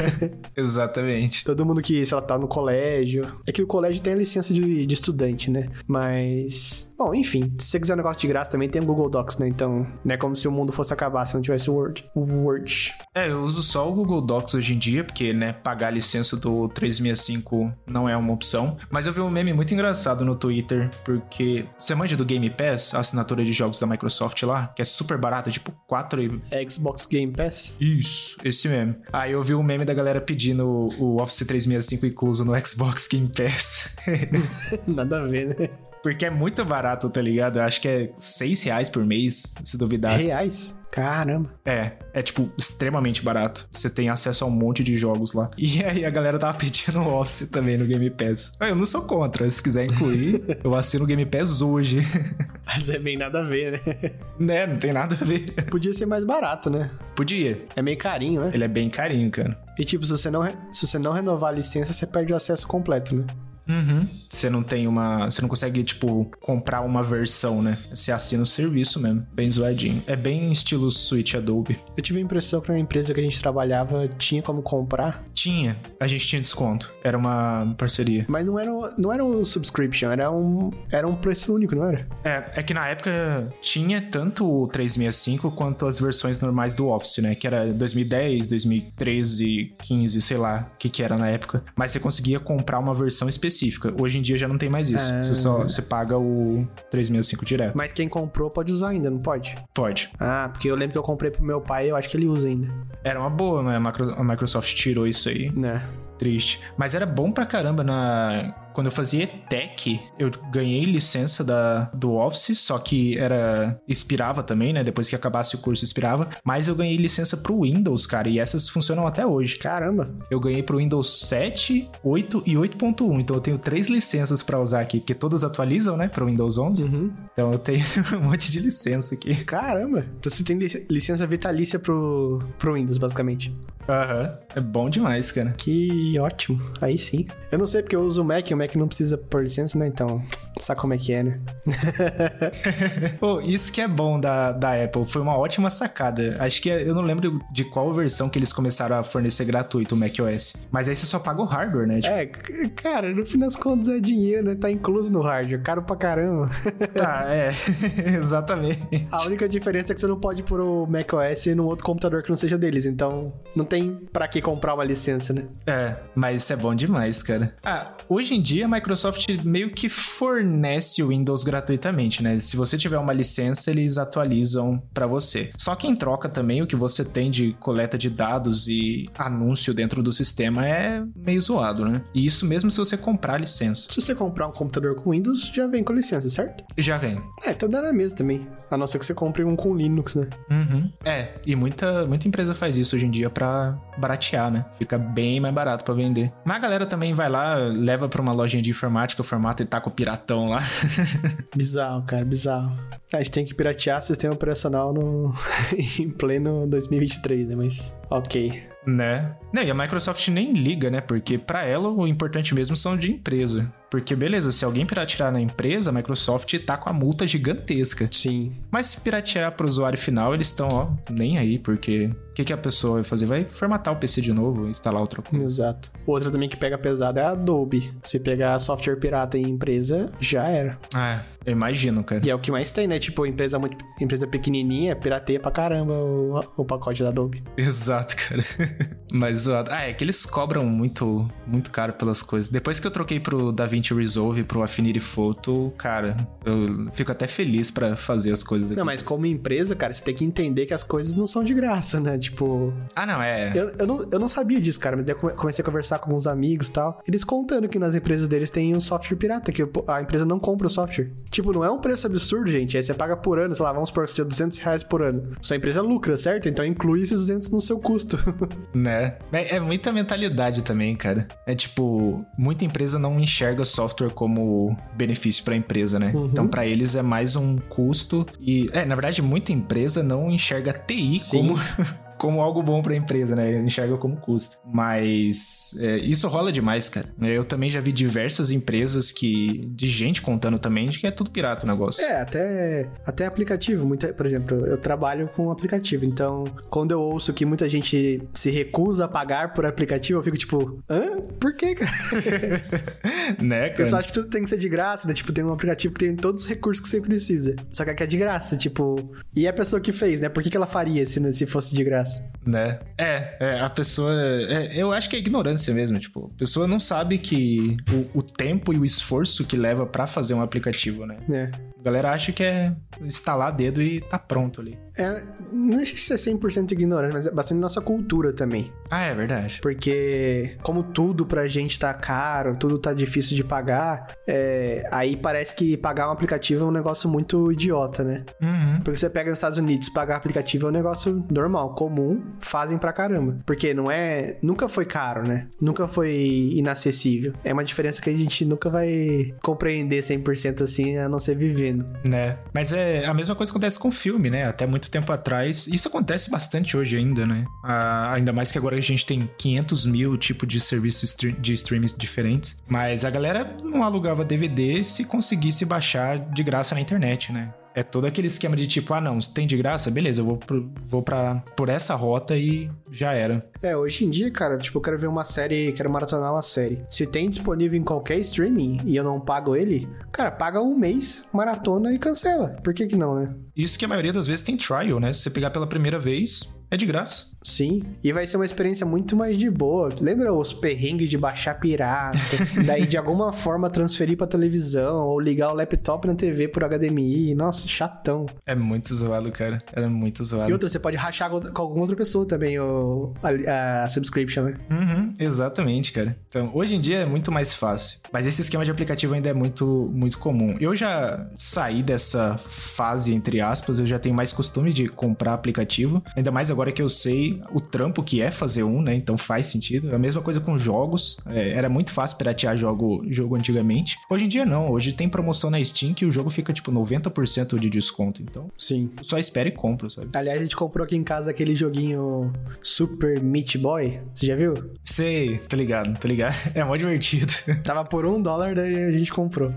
[0.56, 1.44] Exatamente.
[1.44, 3.24] Todo mundo que, sei lá, tá no colégio.
[3.46, 5.68] É que o colégio tem a licença de, de estudante, né?
[5.86, 6.90] Mas.
[6.96, 9.48] Bom, enfim, se você quiser um negócio de graça também tem o Google Docs, né?
[9.48, 12.08] Então, não é como se o mundo fosse acabar se não tivesse o Word.
[12.14, 12.92] O Word.
[13.14, 16.36] É, eu uso só o Google Docs hoje em dia, porque, né, pagar a licença
[16.36, 18.76] do 365 não é uma opção.
[18.90, 22.94] Mas eu vi um meme muito engraçado no Twitter, porque você manja do Game Pass,
[22.94, 26.68] a assinatura de jogos da Microsoft lá, que é super barata, tipo 4 e É
[26.68, 27.76] Xbox Game Pass?
[27.80, 28.96] Isso, esse mesmo.
[29.12, 33.28] Aí eu vi um meme da galera pedindo o Office 365 incluso no Xbox Game
[33.28, 33.96] Pass.
[34.86, 35.68] Nada a ver, né?
[36.04, 37.58] Porque é muito barato, tá ligado?
[37.58, 40.20] Eu acho que é 6 reais por mês, se duvidar.
[40.20, 40.78] Reais?
[40.92, 41.48] Caramba.
[41.64, 43.66] É, é tipo extremamente barato.
[43.72, 45.50] Você tem acesso a um monte de jogos lá.
[45.56, 48.52] E aí a galera tava pedindo o Office também no Game Pass.
[48.60, 52.02] Ah, Eu não sou contra, se quiser incluir, eu assino o Game Pass hoje.
[52.66, 54.10] Mas é bem nada a ver, né?
[54.38, 55.46] né, não tem nada a ver.
[55.70, 56.90] Podia ser mais barato, né?
[57.16, 57.64] Podia.
[57.74, 58.50] É meio carinho, né?
[58.52, 59.58] Ele é bem carinho, cara.
[59.78, 62.66] E tipo, se você não, se você não renovar a licença, você perde o acesso
[62.66, 63.24] completo, né?
[63.68, 64.06] Uhum.
[64.28, 65.26] Você não tem uma.
[65.30, 67.78] Você não consegue, tipo, comprar uma versão, né?
[67.90, 69.26] Você assina o serviço mesmo.
[69.32, 70.02] Bem zoadinho.
[70.06, 71.78] É bem estilo Switch Adobe.
[71.96, 75.76] Eu tive a impressão que na empresa que a gente trabalhava tinha como comprar, Tinha.
[75.98, 76.92] A gente tinha desconto.
[77.02, 78.24] Era uma parceria.
[78.28, 82.06] mas não era, não era um subscription, era um, era um preço único, não era?
[82.24, 87.18] É, é que na época tinha tanto o 365 quanto as versões normais do Office,
[87.18, 87.34] né?
[87.34, 91.62] Que era 2010, 2013, 15, sei lá o que que era na época.
[91.76, 93.94] Mas você conseguia comprar uma versão específica específica.
[94.00, 95.12] Hoje em dia já não tem mais isso.
[95.22, 97.74] Você só você paga o 365 direto.
[97.76, 99.54] Mas quem comprou pode usar ainda, não pode?
[99.72, 100.10] Pode.
[100.18, 102.26] Ah, porque eu lembro que eu comprei pro meu pai e eu acho que ele
[102.26, 102.68] usa ainda.
[103.02, 105.50] Era uma boa, Micro- a Microsoft tirou isso aí.
[105.54, 105.82] Né?
[106.18, 106.60] Triste.
[106.76, 108.54] Mas era bom pra caramba na.
[108.74, 113.80] Quando eu fazia ETEC, eu ganhei licença da, do Office, só que era.
[113.88, 114.82] expirava também, né?
[114.82, 116.28] Depois que acabasse o curso, expirava.
[116.44, 119.56] Mas eu ganhei licença pro Windows, cara, e essas funcionam até hoje.
[119.58, 120.12] Caramba.
[120.30, 123.20] Eu ganhei pro Windows 7, 8 e 8.1.
[123.20, 126.08] Então eu tenho três licenças pra usar aqui, porque todas atualizam, né?
[126.08, 126.82] Pro Windows 11.
[126.84, 127.12] Uhum.
[127.32, 127.84] Então eu tenho
[128.18, 129.34] um monte de licença aqui.
[129.44, 130.04] Caramba.
[130.18, 133.54] Então você tem li- licença vitalícia pro, pro Windows, basicamente.
[133.88, 134.38] Aham.
[134.56, 135.52] É bom demais, cara.
[135.52, 136.60] Que ótimo.
[136.80, 137.26] Aí sim.
[137.52, 139.86] Eu não sei porque eu uso o Mac, o Mac não precisa por licença, né?
[139.86, 140.22] Então,
[140.60, 141.40] sabe como é que é, né?
[143.20, 146.36] Pô, isso que é bom da, da Apple, foi uma ótima sacada.
[146.40, 149.94] Acho que é- eu não lembro de qual versão que eles começaram a fornecer gratuito
[149.94, 150.54] o macOS.
[150.70, 152.00] Mas aí você só paga o hardware, né?
[152.00, 152.26] Tipo, É,
[152.70, 154.54] cara, no fim das contas é dinheiro, né?
[154.54, 156.50] Tá incluso no hardware, caro pra caramba.
[156.94, 157.50] tá, é.
[158.16, 159.06] Exatamente.
[159.10, 162.28] A única diferença é que você não pode pôr o macOS num outro computador que
[162.30, 165.44] não seja deles, então não tem pra que comprar uma licença, né?
[165.66, 167.54] É, mas isso é bom demais, cara.
[167.62, 172.38] Ah, hoje em dia a Microsoft meio que fornece o Windows gratuitamente, né?
[172.38, 175.50] Se você tiver uma licença, eles atualizam pra você.
[175.56, 179.74] Só que em troca também o que você tem de coleta de dados e anúncio
[179.74, 182.02] dentro do sistema é meio zoado, né?
[182.14, 183.88] E isso mesmo se você comprar a licença.
[183.90, 186.64] Se você comprar um computador com Windows, já vem com licença, certo?
[186.76, 187.20] Já vem.
[187.44, 188.46] É, então dá na mesa também.
[188.70, 190.28] A não ser que você compre um com Linux, né?
[190.50, 190.90] Uhum.
[191.04, 194.64] É, e muita, muita empresa faz isso hoje em dia pra baratear, né?
[194.78, 196.32] Fica bem mais barato pra vender.
[196.44, 199.80] Mas a galera também vai lá, leva pra uma lojinha de informática, formata e tá
[199.80, 200.62] com o piratão lá.
[201.54, 202.76] Bizarro, cara, bizarro.
[203.12, 205.34] A gente tem que piratear sistema operacional no...
[205.98, 207.56] em pleno 2023, né?
[207.56, 208.74] Mas, ok.
[208.86, 209.34] Né?
[209.52, 211.00] Não, e a Microsoft nem liga, né?
[211.00, 213.72] Porque pra ela o importante mesmo são de empresa.
[213.90, 218.08] Porque, beleza, se alguém piratear na empresa, a Microsoft tá com a multa gigantesca.
[218.10, 218.52] Sim.
[218.70, 222.52] Mas se piratear pro usuário final, eles estão, ó, nem aí, porque o que, que
[222.52, 223.26] a pessoa vai fazer?
[223.26, 225.44] Vai formatar o PC de novo, instalar outra coisa.
[225.44, 225.92] Exato.
[226.04, 227.94] Outra também que pega pesado é a Adobe.
[228.02, 230.76] Se pegar software pirata em empresa, já era.
[230.92, 232.20] Ah, eu imagino, cara.
[232.26, 232.98] E é o que mais tem, né?
[232.98, 237.44] Tipo, empresa muito empresa pequenininha, pirateia pra caramba o, o pacote da Adobe.
[237.56, 238.44] Exato, cara.
[239.12, 239.46] Mas.
[239.46, 242.48] Ah, é que eles cobram muito, muito caro pelas coisas.
[242.48, 247.70] Depois que eu troquei pro DaVinci Resolve, pro Affinity Photo, cara, eu fico até feliz
[247.70, 248.78] pra fazer as coisas aqui.
[248.78, 251.54] Não, mas como empresa, cara, você tem que entender que as coisas não são de
[251.54, 252.16] graça, né?
[252.24, 253.52] Tipo, Ah, não, é.
[253.54, 255.98] eu, eu, não, eu não sabia disso, cara, mas daí eu come- comecei a conversar
[255.98, 257.00] com alguns amigos e tal.
[257.06, 260.66] Eles contando que nas empresas deles tem um software pirata, que a empresa não compra
[260.66, 261.10] o software.
[261.30, 262.76] Tipo, não é um preço absurdo, gente.
[262.76, 265.32] Aí você paga por ano, sei lá, vamos supor que seja 200 reais por ano.
[265.40, 266.48] Sua empresa lucra, certo?
[266.48, 268.16] Então inclui esses 200 no seu custo.
[268.74, 269.16] Né?
[269.32, 271.26] É, é muita mentalidade também, cara.
[271.46, 276.12] É tipo, muita empresa não enxerga software como benefício pra empresa, né?
[276.14, 276.26] Uhum.
[276.26, 278.26] Então, pra eles é mais um custo.
[278.40, 281.36] E, é, na verdade, muita empresa não enxerga TI Sim.
[281.38, 281.54] como.
[282.18, 283.60] Como algo bom pra empresa, né?
[283.60, 284.58] Enxerga como custo.
[284.64, 287.08] Mas é, isso rola demais, cara.
[287.22, 289.66] Eu também já vi diversas empresas que.
[289.74, 292.04] de gente contando também de que é tudo pirata o negócio.
[292.04, 293.86] É, até, até aplicativo.
[293.86, 298.50] Muita, por exemplo, eu trabalho com aplicativo, então quando eu ouço que muita gente se
[298.50, 301.20] recusa a pagar por aplicativo, eu fico tipo, hã?
[301.40, 301.90] Por quê, cara?
[303.40, 303.74] né, O cara?
[303.74, 305.14] pessoal acha que tudo tem que ser de graça, né?
[305.14, 307.54] Tipo, tem um aplicativo que tem todos os recursos que você precisa.
[307.72, 308.96] Só que aqui é de graça, tipo.
[309.34, 310.28] E a pessoa que fez, né?
[310.28, 312.03] Por que, que ela faria se, se fosse de graça?
[312.46, 312.78] Né?
[312.98, 314.12] É, é, a pessoa.
[314.12, 315.98] é, eu acho que é ignorância mesmo.
[315.98, 317.76] Tipo, a pessoa não sabe que
[318.14, 321.16] o, o tempo e o esforço que leva pra fazer um aplicativo, né?
[321.30, 321.50] É.
[321.84, 324.78] A galera acha que é instalar dedo e tá pronto ali.
[324.96, 328.72] É, não sei se é 100% ignorante, mas é bastante nossa cultura também.
[328.90, 329.58] Ah, é verdade.
[329.60, 335.54] Porque, como tudo pra gente tá caro, tudo tá difícil de pagar, é, aí parece
[335.54, 338.24] que pagar um aplicativo é um negócio muito idiota, né?
[338.40, 338.80] Uhum.
[338.84, 342.92] Porque você pega nos Estados Unidos, pagar aplicativo é um negócio normal, comum, fazem pra
[342.92, 343.36] caramba.
[343.44, 344.38] Porque não é.
[344.42, 345.48] Nunca foi caro, né?
[345.60, 347.32] Nunca foi inacessível.
[347.42, 351.73] É uma diferença que a gente nunca vai compreender 100% assim, a não ser vivendo.
[352.04, 352.38] Né?
[352.52, 354.44] Mas é a mesma coisa acontece com filme, né?
[354.44, 355.66] Até muito tempo atrás.
[355.66, 357.44] Isso acontece bastante hoje ainda, né?
[357.62, 361.96] Ah, ainda mais que agora a gente tem 500 mil tipos de serviços de streams
[361.96, 362.56] diferentes.
[362.66, 367.52] Mas a galera não alugava DVD se conseguisse baixar de graça na internet, né?
[367.74, 370.36] É todo aquele esquema de tipo, ah não, se tem de graça, beleza, eu vou,
[370.36, 373.44] pro, vou pra, por essa rota e já era.
[373.62, 376.84] É, hoje em dia, cara, tipo, eu quero ver uma série, quero maratonar uma série.
[376.88, 381.24] Se tem disponível em qualquer streaming e eu não pago ele, cara, paga um mês,
[381.32, 382.50] maratona e cancela.
[382.62, 383.34] Por que que não, né?
[383.56, 385.12] Isso que a maioria das vezes tem trial, né?
[385.12, 387.26] Se você pegar pela primeira vez, É de graça.
[387.40, 389.90] Sim, e vai ser uma experiência muito mais de boa.
[390.00, 392.18] Lembra os perrengues de baixar pirata,
[392.66, 397.32] daí de alguma forma transferir pra televisão ou ligar o laptop na TV por HDMI?
[397.36, 398.26] Nossa, chatão.
[398.44, 399.58] É muito zoado, cara.
[399.72, 400.50] Era muito zoado.
[400.50, 404.56] E outra, você pode rachar com alguma outra pessoa também o, a, a subscription, né?
[404.68, 406.16] Uhum, exatamente, cara.
[406.26, 408.00] Então, hoje em dia é muito mais fácil.
[408.12, 410.56] Mas esse esquema de aplicativo ainda é muito, muito comum.
[410.58, 416.02] Eu já saí dessa fase, entre aspas, eu já tenho mais costume de comprar aplicativo.
[416.16, 418.94] Ainda mais agora que eu sei o trampo que é fazer um, né?
[418.94, 419.94] Então faz sentido.
[419.94, 421.16] A mesma coisa com jogos.
[421.26, 423.98] É, era muito fácil piratear jogo, jogo antigamente.
[424.10, 424.70] Hoje em dia não.
[424.70, 428.22] Hoje tem promoção na Steam que o jogo fica tipo 90% de desconto.
[428.22, 428.90] Então, Sim.
[429.02, 430.08] só espera e compra, sabe?
[430.14, 434.00] Aliás, a gente comprou aqui em casa aquele joguinho Super Meat Boy.
[434.12, 434.54] Você já viu?
[434.84, 436.34] Sei, tô ligado, tô ligado.
[436.54, 437.32] É mó divertido.
[437.64, 439.52] Tava por um dólar, daí a gente comprou.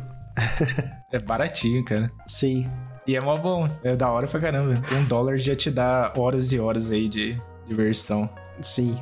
[1.11, 2.11] É baratinho, cara.
[2.27, 2.67] Sim.
[3.07, 3.69] E é mó bom.
[3.83, 4.73] É da hora pra caramba.
[4.93, 8.29] Um dólar já te dá horas e horas aí de diversão.
[8.61, 8.97] Sim.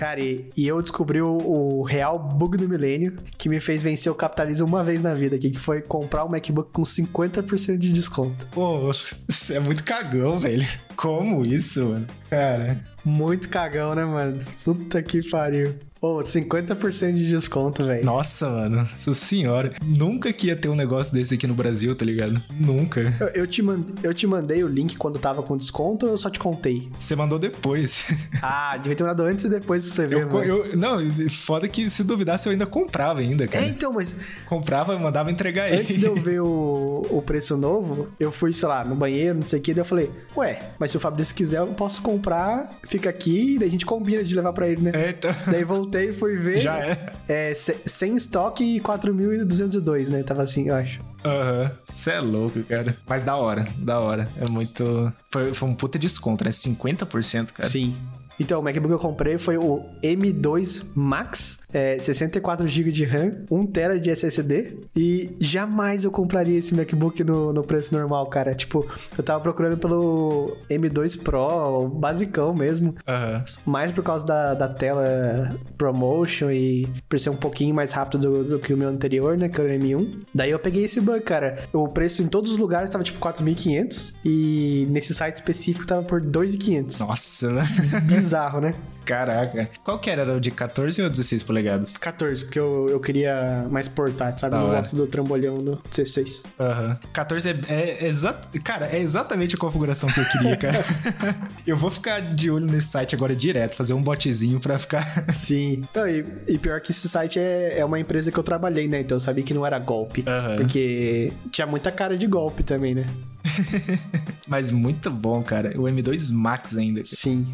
[0.00, 4.10] Cara, e e eu descobri o, o real bug do milênio que me fez vencer
[4.10, 7.92] o capitalismo uma vez na vida aqui, que foi comprar um MacBook com 50% de
[7.92, 8.46] desconto.
[8.46, 10.66] Pô, você é muito cagão, velho.
[10.96, 12.06] Como isso, mano?
[12.30, 12.82] Cara.
[13.04, 14.42] Muito cagão, né, mano?
[14.64, 15.74] Puta que pariu.
[16.00, 18.04] Ô, 50% de desconto, velho.
[18.04, 18.76] Nossa, mano.
[18.90, 19.74] Nossa senhora.
[19.84, 22.40] Nunca que ia ter um negócio desse aqui no Brasil, tá ligado?
[22.58, 23.14] Nunca.
[23.20, 23.84] Eu, eu te mand...
[24.02, 26.88] eu te mandei o link quando tava com desconto ou eu só te contei?
[26.94, 28.06] Você mandou depois.
[28.42, 31.90] Ah, devia ter mandado antes e depois pra você ver, Eu, eu- não, foda que
[31.90, 33.66] se duvidasse eu ainda comprava ainda, cara.
[33.66, 35.82] É, então, mas Comprava e mandava entregar ele.
[35.82, 39.46] antes de eu ver o, o preço novo, eu fui, sei lá, no banheiro, não
[39.46, 42.78] sei o que, daí eu falei, ué, mas se o Fabrício quiser, eu posso comprar,
[42.84, 44.92] fica aqui, daí a gente combina de levar pra ele, né?
[44.94, 45.34] É, então...
[45.46, 46.58] Daí voltei e fui ver.
[46.60, 47.12] Já é.
[47.28, 50.22] É, se- sem estoque e 4.202, né?
[50.22, 51.00] Tava assim, eu acho.
[51.24, 51.70] Aham.
[51.84, 52.96] Você é louco, cara.
[53.06, 54.28] Mas da hora, da hora.
[54.40, 55.12] É muito.
[55.30, 56.50] Foi, foi um puta desconto, né?
[56.50, 57.68] 50%, cara.
[57.68, 57.96] Sim.
[58.38, 63.44] Então, o MacBook que eu comprei foi o M2 Max, é, 64 GB de RAM,
[63.50, 64.76] 1TB de SSD.
[64.96, 68.54] E jamais eu compraria esse MacBook no, no preço normal, cara.
[68.54, 72.94] Tipo, eu tava procurando pelo M2 Pro, o basicão mesmo.
[73.06, 73.42] Aham.
[73.66, 78.44] Mais por causa da, da tela ProMotion e por ser um pouquinho mais rápido do,
[78.44, 79.48] do que o meu anterior, né?
[79.48, 80.24] Que era o M1.
[80.34, 81.68] Daí eu peguei esse bug, cara.
[81.72, 86.20] O preço em todos os lugares tava tipo 4.500 e nesse site específico tava por
[86.20, 87.00] 2.500.
[87.00, 87.62] Nossa, né?
[88.04, 88.74] Bizarro, né?
[89.10, 89.68] Caraca.
[89.82, 90.22] Qual que era?
[90.22, 91.96] Era o de 14 ou 16 polegadas?
[91.96, 94.54] 14, porque eu, eu queria mais portátil, sabe?
[94.54, 94.76] Eu não hora.
[94.76, 96.42] gosto do trambolhão do 16.
[96.60, 96.98] Aham.
[97.12, 100.78] 14 é, é, exa- Cara, é exatamente a configuração que eu queria, cara.
[101.66, 105.24] eu vou ficar de olho nesse site agora direto, fazer um botzinho pra ficar.
[105.32, 105.82] Sim.
[105.94, 109.00] Não, e, e pior que esse site é, é uma empresa que eu trabalhei, né?
[109.00, 110.22] Então eu sabia que não era golpe.
[110.26, 110.56] Aham.
[110.56, 113.06] Porque tinha muita cara de golpe também, né?
[114.46, 115.72] Mas muito bom, cara.
[115.76, 117.02] O M2 Max ainda.
[117.04, 117.46] Sim.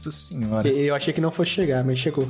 [0.00, 0.66] Nossa senhora.
[0.66, 2.26] Eu achei que não fosse chegar, mas chegou.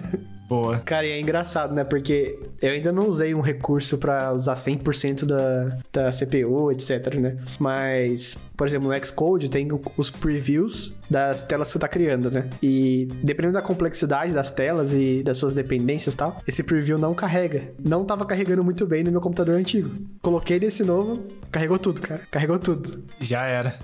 [0.48, 0.78] Boa.
[0.80, 1.84] Cara, e é engraçado, né?
[1.84, 7.36] Porque eu ainda não usei um recurso pra usar 100% da, da CPU, etc, né?
[7.58, 12.48] Mas, por exemplo, no Xcode tem os previews das telas que você tá criando, né?
[12.62, 17.14] E dependendo da complexidade das telas e das suas dependências e tal, esse preview não
[17.14, 17.72] carrega.
[17.82, 19.90] Não tava carregando muito bem no meu computador antigo.
[20.20, 22.22] Coloquei nesse novo, carregou tudo, cara.
[22.30, 23.02] Carregou tudo.
[23.20, 23.74] Já era.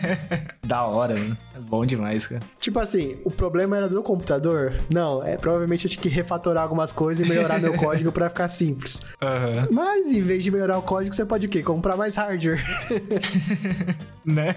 [0.64, 1.36] da hora, mano.
[1.54, 2.42] É bom demais, cara.
[2.60, 4.74] Tipo assim, o problema era do computador?
[4.92, 8.48] Não, é provavelmente eu tinha que refatorar algumas coisas e melhorar meu código pra ficar
[8.48, 9.00] simples.
[9.20, 9.68] Aham.
[9.70, 11.62] Mas em vez de melhorar o código, você pode o quê?
[11.62, 12.62] Comprar mais hardware.
[14.24, 14.54] né?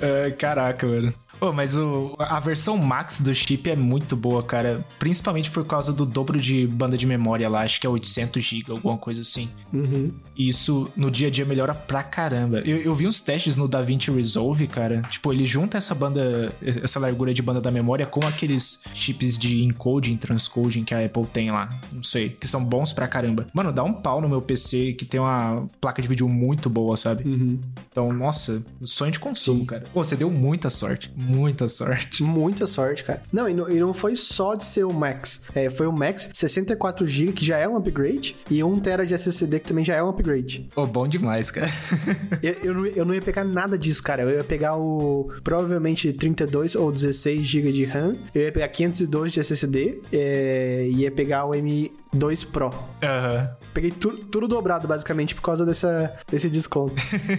[0.00, 1.14] É, caraca, mano.
[1.38, 4.84] Pô, mas o, a versão max do chip é muito boa, cara.
[4.98, 7.62] Principalmente por causa do dobro de banda de memória lá.
[7.62, 9.48] Acho que é 800 GB, alguma coisa assim.
[9.72, 10.12] Uhum.
[10.36, 12.60] E isso no dia a dia melhora pra caramba.
[12.60, 15.02] Eu, eu vi uns testes no DaVinci Resolve, cara.
[15.10, 19.62] Tipo, ele junta essa banda, essa largura de banda da memória com aqueles chips de
[19.64, 21.68] encoding, transcoding que a Apple tem lá.
[21.92, 23.46] Não sei, que são bons pra caramba.
[23.52, 26.96] Mano, dá um pau no meu PC que tem uma placa de vídeo muito boa,
[26.96, 27.28] sabe?
[27.28, 27.60] Uhum.
[27.90, 29.66] Então, nossa, sonho de consumo, Sim.
[29.66, 29.84] cara.
[29.92, 31.12] Pô, você deu muita sorte.
[31.24, 32.22] Muita sorte.
[32.22, 33.22] Muita sorte, cara.
[33.32, 35.42] Não e, não, e não foi só de ser o Max.
[35.54, 39.68] É, foi o Max 64GB, que já é um upgrade, e 1TB de SSD, que
[39.68, 40.68] também já é um upgrade.
[40.74, 41.68] Pô, bom demais, cara.
[42.42, 44.22] Eu, eu, não, eu não ia pegar nada disso, cara.
[44.22, 45.30] Eu ia pegar o.
[45.42, 48.16] Provavelmente 32 ou 16 GB de RAM.
[48.34, 50.00] Eu ia pegar 512 de SSD.
[50.12, 52.70] É, ia pegar o M2 Pro.
[53.02, 53.50] Aham.
[53.72, 56.94] Peguei tu- tudo dobrado, basicamente, por causa dessa, desse desconto.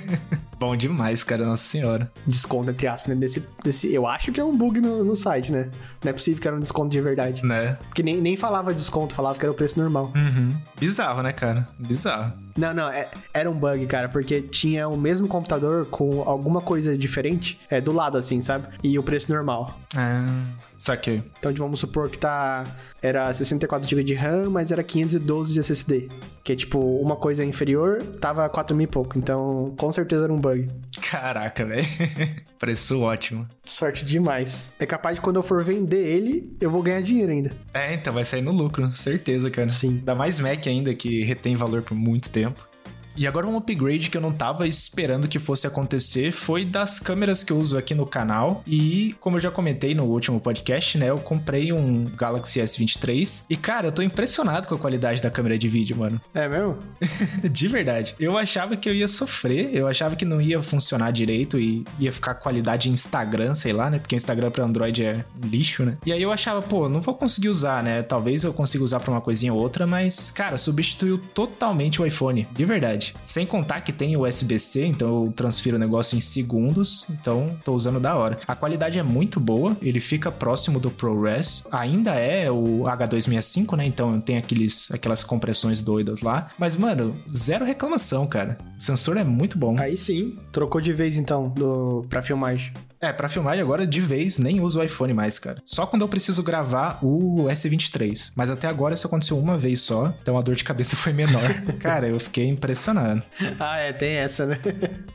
[0.59, 1.45] Bom demais, cara.
[1.45, 2.11] Nossa senhora.
[2.25, 3.19] desconto, entre aspas, né?
[3.19, 5.69] Desse, desse esse, eu acho que é um bug no, no site, né?
[6.03, 7.45] Não é possível que era um desconto de verdade.
[7.45, 7.77] Né?
[7.87, 10.11] Porque nem, nem falava desconto, falava que era o preço normal.
[10.15, 10.55] Uhum.
[10.79, 11.67] Bizarro, né, cara?
[11.77, 12.33] Bizarro.
[12.57, 16.97] Não, não, é- era um bug, cara, porque tinha o mesmo computador com alguma coisa
[16.97, 18.67] diferente é, do lado, assim, sabe?
[18.81, 19.77] E o preço normal.
[19.95, 20.43] Ah,
[20.85, 21.21] saquei.
[21.39, 22.65] Então, vamos supor que tá.
[23.01, 26.09] Era 64 GB de RAM, mas era 512 de SSD.
[26.43, 29.17] Que é tipo, uma coisa inferior tava 4 mil e pouco.
[29.17, 30.67] Então, com certeza era um bug.
[31.01, 31.85] Caraca, velho.
[32.57, 33.47] Preço ótimo.
[33.63, 34.71] Sorte demais.
[34.79, 37.51] É capaz de quando eu for vender ele, eu vou ganhar dinheiro ainda.
[37.73, 39.69] É, então vai sair no lucro, certeza, cara.
[39.69, 39.97] Sim.
[39.99, 42.67] Ainda mais Mac ainda, que retém valor por muito tempo.
[43.15, 47.43] E agora um upgrade que eu não tava esperando que fosse acontecer foi das câmeras
[47.43, 48.63] que eu uso aqui no canal.
[48.67, 53.55] E como eu já comentei no último podcast, né, eu comprei um Galaxy S23 e
[53.55, 56.19] cara, eu tô impressionado com a qualidade da câmera de vídeo, mano.
[56.33, 56.77] É mesmo?
[57.49, 58.15] de verdade.
[58.19, 62.11] Eu achava que eu ia sofrer, eu achava que não ia funcionar direito e ia
[62.11, 63.99] ficar qualidade Instagram, sei lá, né?
[63.99, 65.97] Porque o Instagram para Android é um lixo, né?
[66.05, 68.01] E aí eu achava, pô, não vou conseguir usar, né?
[68.01, 72.47] Talvez eu consiga usar pra uma coisinha ou outra, mas cara, substituiu totalmente o iPhone,
[72.51, 73.04] de verdade.
[73.23, 77.99] Sem contar que tem USB-C, então eu transfiro o negócio em segundos, então tô usando
[77.99, 78.39] da hora.
[78.47, 83.85] A qualidade é muito boa, ele fica próximo do ProRes, ainda é o H265, né?
[83.85, 88.57] Então tem aqueles, aquelas compressões doidas lá, mas mano, zero reclamação, cara.
[88.77, 89.75] O sensor é muito bom.
[89.79, 90.37] Aí sim.
[90.51, 92.73] Trocou de vez então do, pra filmagem.
[93.05, 95.61] É, pra filmagem agora de vez nem uso o iPhone mais, cara.
[95.63, 98.31] Só quando eu preciso gravar o S23.
[98.35, 101.53] Mas até agora isso aconteceu uma vez só, então a dor de cabeça foi menor.
[101.79, 103.21] cara, eu fiquei impressionado.
[103.59, 104.59] Ah, é, tem essa, né?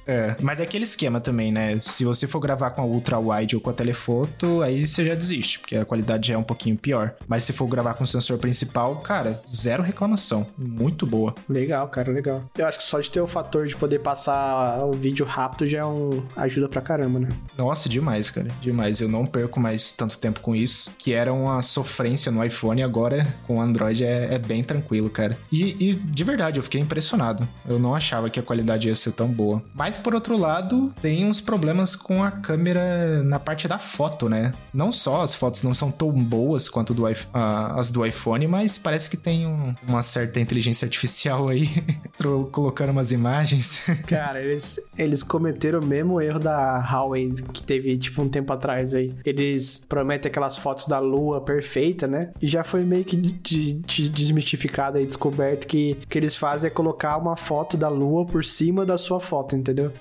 [0.07, 1.79] É, mas é aquele esquema também, né?
[1.79, 5.15] Se você for gravar com a ultra wide ou com a telefoto, aí você já
[5.15, 7.15] desiste, porque a qualidade já é um pouquinho pior.
[7.29, 10.47] Mas se for gravar com o sensor principal, cara, zero reclamação.
[10.57, 11.35] Muito boa.
[11.49, 12.43] legal, cara, legal.
[12.57, 15.79] Eu acho que só de ter o fator de poder passar o vídeo rápido já
[15.81, 17.29] é um ajuda pra caramba, né?
[17.59, 18.49] Nossa, demais, cara.
[18.61, 19.01] Demais.
[19.01, 23.27] Eu não perco mais tanto tempo com isso, que era uma sofrência no iPhone, agora
[23.47, 25.37] com o Android é, é bem tranquilo, cara.
[25.51, 27.47] E, e, de verdade, eu fiquei impressionado.
[27.69, 29.63] Eu não achava que a qualidade ia ser tão boa.
[29.75, 34.53] Mas por outro lado, tem uns problemas com a câmera na parte da foto, né?
[34.73, 38.79] Não só as fotos não são tão boas quanto do, ah, as do iPhone, mas
[38.79, 41.69] parece que tem um- uma certa inteligência artificial aí
[42.53, 43.83] colocando umas imagens.
[44.07, 48.95] Cara, eles, eles cometeram o mesmo erro da Huawei que teve, tipo, um tempo atrás
[48.95, 49.13] aí.
[49.25, 52.33] Eles prometem aquelas fotos da lua perfeita, né?
[52.41, 56.69] E já foi meio que de- de- desmistificado e descoberto que o que eles fazem
[56.69, 59.93] é colocar uma foto da lua por cima da sua foto, entendeu?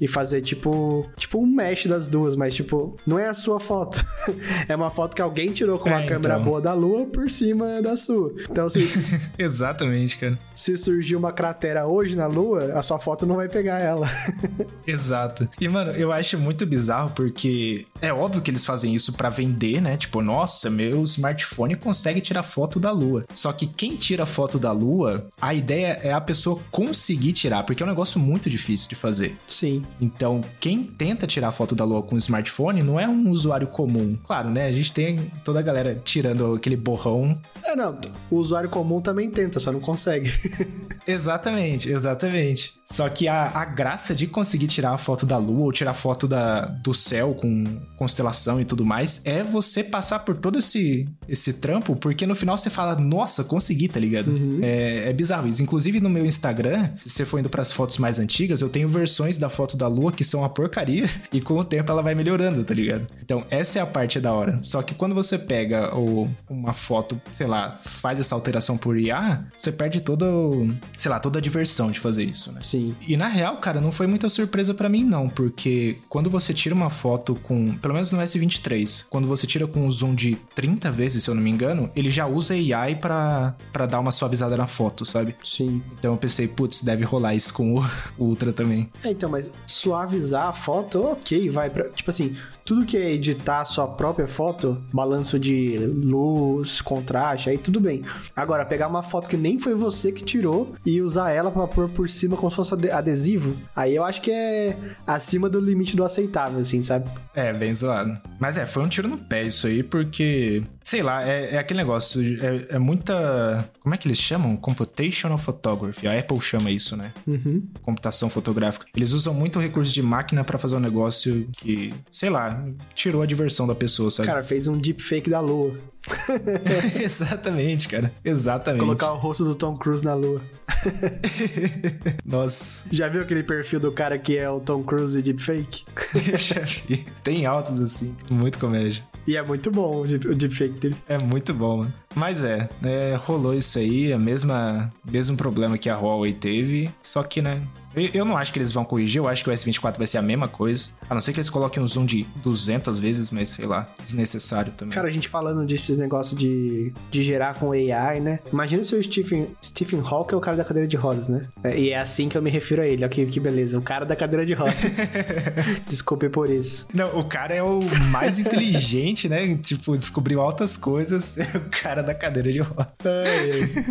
[0.00, 4.04] E fazer, tipo, tipo um mesh das duas, mas, tipo, não é a sua foto.
[4.68, 6.44] é uma foto que alguém tirou com uma É, câmera então.
[6.44, 8.32] boa da lua por cima da sua.
[8.50, 8.86] Então, assim,
[9.38, 10.38] Exatamente, cara.
[10.54, 14.08] se surgir uma cratera hoje na lua, a sua foto não vai pegar ela.
[14.86, 15.48] Exato.
[15.60, 19.80] E, mano, eu acho muito bizarro porque é óbvio que eles fazem isso pra vender,
[19.80, 19.96] né?
[19.96, 23.24] Tipo, nossa, meu smartphone consegue tirar foto da lua.
[23.32, 27.82] Só que quem tira foto da lua, a ideia é a pessoa conseguir tirar, porque
[27.82, 29.36] é um negócio muito difícil de fazer.
[29.46, 29.84] Sim.
[30.00, 34.18] Então, quem tenta tirar foto da lua com smartphone não é um usuário comum.
[34.24, 34.66] Claro, né?
[34.66, 37.38] A gente tem toda a galera tirando aquele borrão.
[37.64, 37.98] É, não,
[38.30, 40.32] o usuário comum também tenta, só não consegue.
[41.06, 42.74] Exatamente, exatamente.
[42.84, 46.26] Só que a, a graça de conseguir tirar a foto da lua ou tirar foto
[46.26, 47.64] da, do céu com
[47.96, 52.56] constelação e tudo mais é você passar por todo esse, esse trampo, porque no final
[52.56, 54.32] você fala, nossa, consegui, tá ligado?
[54.62, 55.62] É, é bizarro isso.
[55.62, 59.36] Inclusive no meu Instagram, se você for indo pras fotos mais antigas, eu tenho versões
[59.36, 62.62] da foto da lua que são uma porcaria e com o tempo ela vai melhorando,
[62.62, 63.08] tá ligado?
[63.20, 64.60] Então essa é a parte da hora.
[64.62, 69.44] Só que quando você pega o, uma foto, sei lá, faz essa alteração por IA,
[69.56, 72.60] você perde todo, sei lá, toda a diversão de fazer isso, né?
[72.60, 72.94] Sim.
[73.06, 76.75] E na real, cara, não foi muita surpresa pra mim, não, porque quando você tira
[76.76, 80.90] uma foto com, pelo menos no S23, quando você tira com um zoom de 30
[80.90, 84.56] vezes, se eu não me engano, ele já usa AI pra, pra dar uma suavizada
[84.56, 85.34] na foto, sabe?
[85.42, 85.82] Sim.
[85.98, 87.84] Então eu pensei, putz, deve rolar isso com o
[88.18, 88.88] Ultra também.
[89.02, 91.88] É, então, mas suavizar a foto, ok, vai pra.
[91.90, 97.80] Tipo assim, tudo que é editar sua própria foto, balanço de luz, contraste, aí tudo
[97.80, 98.02] bem.
[98.34, 101.88] Agora, pegar uma foto que nem foi você que tirou e usar ela pra pôr
[101.88, 104.76] por cima como se fosse ade- adesivo, aí eu acho que é
[105.06, 107.08] acima do limite do aceitável, assim, sabe?
[107.34, 108.18] É, bem zoado.
[108.38, 111.78] Mas é, foi um tiro no pé isso aí, porque, sei lá, é, é aquele
[111.78, 113.68] negócio, é, é muita.
[113.80, 114.56] Como é que eles chamam?
[114.56, 116.08] Computational Photography.
[116.08, 117.12] A Apple chama isso, né?
[117.26, 117.62] Uhum.
[117.82, 118.86] computação fotográfica.
[118.96, 123.22] Eles usam muito recurso de máquina pra fazer um negócio que, sei lá, lá, tirou
[123.22, 124.26] a diversão da pessoa, sabe?
[124.28, 125.74] Cara, fez um deepfake da lua.
[127.02, 128.12] Exatamente, cara.
[128.24, 128.80] Exatamente.
[128.80, 130.40] Colocar o rosto do Tom Cruise na lua.
[132.24, 132.86] Nossa.
[132.90, 135.84] Já viu aquele perfil do cara que é o Tom Cruise deepfake?
[136.38, 137.04] Já vi.
[137.22, 138.14] Tem altos assim.
[138.30, 139.02] Muito comédia.
[139.26, 140.96] E é muito bom o deep- o deepfake dele.
[141.08, 141.92] É muito bom, mano.
[142.14, 147.24] Mas é, é, rolou isso aí, a mesma mesmo problema que a Huawei teve, só
[147.24, 147.60] que, né,
[147.96, 150.22] eu- não acho que eles vão corrigir, eu acho que o S24 vai ser a
[150.22, 150.88] mesma coisa.
[151.08, 154.72] A não ser que eles coloquem um zoom de 200 vezes, mas sei lá, desnecessário
[154.72, 154.94] também.
[154.94, 158.40] Cara, a gente falando desses negócios de, de gerar com AI, né?
[158.52, 161.46] Imagina se o Stephen, Stephen Hawking é o cara da cadeira de rodas, né?
[161.64, 163.02] É, E é assim que eu me refiro a ele.
[163.02, 163.78] Olha que, que beleza.
[163.78, 164.74] O cara da cadeira de rodas.
[165.88, 166.86] Desculpe por isso.
[166.92, 167.80] Não, o cara é o
[168.10, 169.56] mais inteligente, né?
[169.56, 172.92] Tipo, descobriu altas coisas, é o cara da cadeira de roda.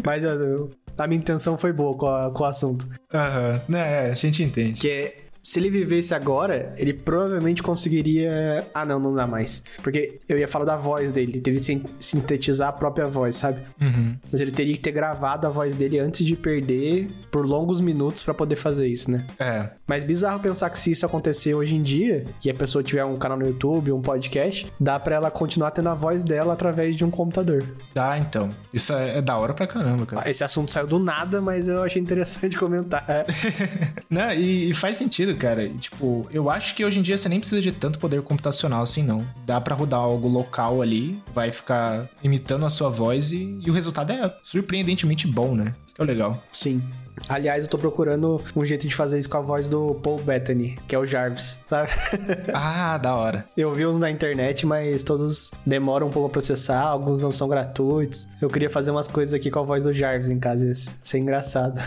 [0.06, 2.88] Mas eu- eu- a minha intenção foi boa com, a- com o assunto.
[3.14, 4.80] Aham, né, é, a gente entende.
[4.80, 5.18] Que é,
[5.48, 8.66] se ele vivesse agora, ele provavelmente conseguiria.
[8.74, 9.62] Ah, não, não dá mais.
[9.84, 13.36] Porque eu ia falar da voz dele, ele teria que sin- sintetizar a própria voz,
[13.36, 13.62] sabe?
[13.80, 14.16] Uhum.
[14.32, 18.24] Mas ele teria que ter gravado a voz dele antes de perder por longos minutos
[18.24, 19.26] pra poder fazer isso, né?
[19.40, 23.06] É, Mas bizarro pensar que se isso acontecer hoje em dia, e a pessoa tiver
[23.06, 26.96] um canal no YouTube, um podcast, dá pra ela continuar tendo a voz dela através
[26.96, 27.64] de um computador.
[27.94, 28.50] dá então.
[28.74, 30.28] Isso é, é da hora pra caramba, cara.
[30.30, 33.06] Esse assunto saiu do nada, mas eu achei interessante comentar.
[33.08, 33.26] É.
[34.10, 35.64] Não, e, e faz sentido, cara.
[35.64, 38.82] E, Tipo, eu acho que hoje em dia você nem precisa de tanto poder computacional
[38.82, 39.26] assim, não.
[39.46, 43.74] Dá pra rodar algo local ali, vai ficar imitando a sua voz e, e o
[43.74, 45.74] resultado é surpreendentemente bom, né?
[45.86, 46.42] Isso que é legal.
[46.52, 46.82] Sim.
[47.30, 50.78] Aliás, eu tô procurando um jeito de fazer isso com a voz do Paul Bettany,
[50.88, 51.90] que é o Jarvis, sabe?
[52.54, 53.46] Ah, da hora.
[53.58, 57.48] Eu vi uns na internet, mas todos demoram um pouco a processar, alguns não são
[57.48, 58.28] gratuitos.
[58.42, 61.16] Eu queria fazer umas coisas aqui com a voz do Jarvis em casa, isso isso
[61.18, 61.80] é engraçado.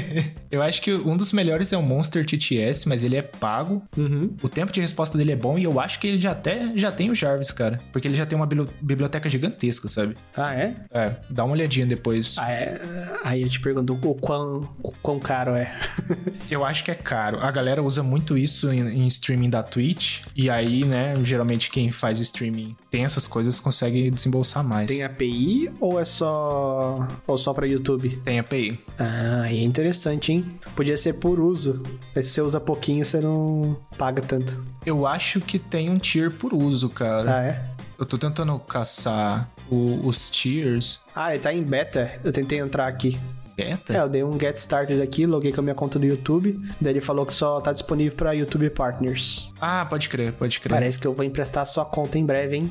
[0.50, 3.82] eu acho que um dos melhores é o Monster TTS, mas ele é pago.
[3.96, 4.34] Uhum.
[4.42, 6.90] O tempo de resposta dele é bom e eu acho que ele já até já
[6.90, 7.80] tem o Jarvis, cara.
[7.92, 10.16] Porque ele já tem uma bibli- biblioteca gigantesca, sabe?
[10.36, 10.76] Ah, é?
[10.90, 12.36] É, dá uma olhadinha depois.
[12.38, 12.80] Ah, é?
[13.24, 15.72] Aí eu te pergunto o quão, o quão caro é.
[16.50, 17.38] Eu acho que é caro.
[17.40, 20.20] A galera usa muito isso em, em streaming da Twitch.
[20.34, 24.86] E aí, né, geralmente quem faz streaming tem essas coisas consegue desembolsar mais.
[24.88, 28.20] Tem API ou é só ou só para YouTube?
[28.24, 28.78] Tem API.
[28.98, 30.44] Ah, aí é interessante, hein?
[30.74, 31.82] Podia ser por uso.
[32.14, 34.64] Se você usa pouquinho, você não paga tanto.
[34.84, 37.36] Eu acho que tem um tier por uso, cara.
[37.38, 37.70] Ah, é?
[37.98, 41.00] Eu tô tentando caçar o- os tiers.
[41.14, 42.20] Ah, ele tá em beta.
[42.22, 43.18] Eu tentei entrar aqui.
[43.56, 43.92] É, Beta?
[43.94, 46.60] eu dei um get started aqui, loguei com a minha conta do YouTube.
[46.80, 49.52] Daí ele falou que só tá disponível pra YouTube Partners.
[49.60, 50.70] Ah, pode crer, pode crer.
[50.70, 52.70] Parece que eu vou emprestar a sua conta em breve, hein?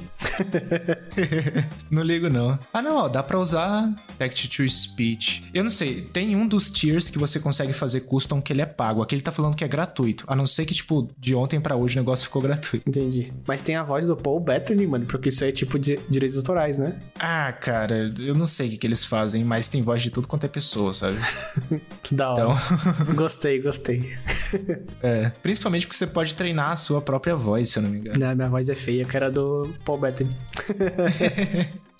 [1.89, 2.57] Não ligo, não.
[2.73, 5.49] Ah, não, ó, dá pra usar Text to Speech.
[5.53, 8.65] Eu não sei, tem um dos tiers que você consegue fazer custom que ele é
[8.65, 9.01] pago.
[9.01, 10.25] Aqui ele tá falando que é gratuito.
[10.27, 12.87] A não ser que, tipo, de ontem pra hoje o negócio ficou gratuito.
[12.87, 13.31] Entendi.
[13.47, 16.77] Mas tem a voz do Paul Bettany, mano, porque isso é tipo de direitos autorais,
[16.77, 16.99] né?
[17.19, 20.27] Ah, cara, eu não sei o que, que eles fazem, mas tem voz de tudo
[20.27, 21.17] quanto é pessoa, sabe?
[22.11, 22.57] Da hora.
[23.03, 24.13] Então, Gostei, gostei.
[25.01, 25.31] é.
[25.41, 28.19] Principalmente porque você pode treinar a sua própria voz, se eu não me engano.
[28.19, 30.29] Não, minha voz é feia, eu quero a do Paul Bettany.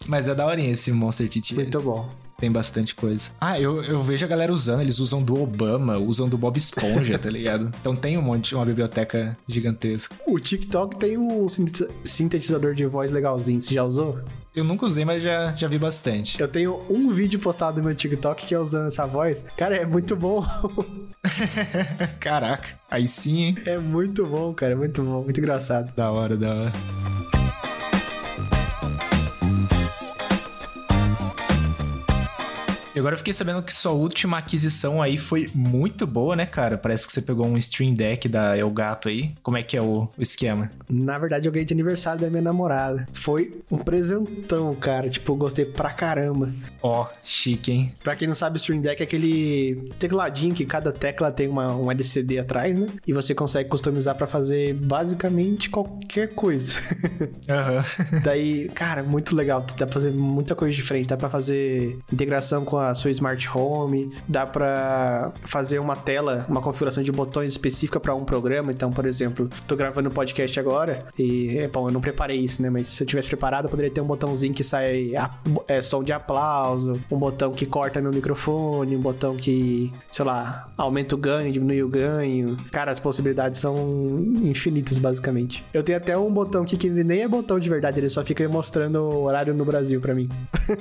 [0.08, 1.54] Mas é daorinha esse Monster TTS.
[1.56, 2.08] Muito bom.
[2.38, 3.32] Tem bastante coisa.
[3.40, 7.18] Ah, eu, eu vejo a galera usando, eles usam do Obama, usam do Bob Esponja,
[7.18, 7.72] tá ligado?
[7.80, 10.14] Então tem um monte, uma biblioteca gigantesca.
[10.28, 14.20] O TikTok tem um sintetiza- sintetizador de voz legalzinho, você já usou?
[14.56, 16.40] Eu nunca usei, mas já, já vi bastante.
[16.40, 19.44] Eu tenho um vídeo postado no meu TikTok que é usando essa voz.
[19.58, 20.46] Cara, é muito bom.
[22.20, 23.58] Caraca, aí sim, hein?
[23.66, 25.94] É muito bom, cara, é muito bom, muito engraçado.
[25.94, 27.15] Da hora, da hora.
[32.96, 36.78] E agora eu fiquei sabendo que sua última aquisição aí foi muito boa, né, cara?
[36.78, 39.36] Parece que você pegou um Stream Deck da Elgato aí.
[39.44, 40.72] Como é que é o, o esquema?
[40.90, 43.06] Na verdade, eu ganhei de aniversário da minha namorada.
[43.12, 45.10] Foi um presentão, cara.
[45.10, 46.54] Tipo, eu gostei pra caramba.
[46.82, 47.94] Ó, chique, hein?
[48.02, 51.76] Pra quem não sabe, o Stream Deck é aquele tecladinho que cada tecla tem uma,
[51.76, 52.88] um LCD atrás, né?
[53.06, 56.80] E você consegue customizar pra fazer basicamente qualquer coisa.
[57.50, 57.84] Aham.
[58.24, 59.66] Daí, cara, muito legal.
[59.78, 61.10] Dá pra fazer muita coisa diferente.
[61.10, 64.14] Dá pra fazer integração com a sua Smart Home.
[64.28, 68.72] Dá pra fazer uma tela, uma configuração de botões específica pra um programa.
[68.72, 72.62] Então, por exemplo, tô gravando um podcast agora e, é, bom, eu não preparei isso,
[72.62, 72.70] né?
[72.70, 75.32] Mas se eu tivesse preparado, eu poderia ter um botãozinho que sai a-
[75.68, 80.70] é, som de aplauso, um botão que corta meu microfone, um botão que, sei lá,
[80.78, 82.58] aumenta o ganho, diminui o ganho.
[82.72, 83.76] Cara, as possibilidades são
[84.44, 85.64] infinitas, basicamente.
[85.74, 88.48] Eu tenho até um botão aqui que nem é botão de verdade, ele só fica
[88.50, 90.30] mostrando o horário no Brasil pra mim.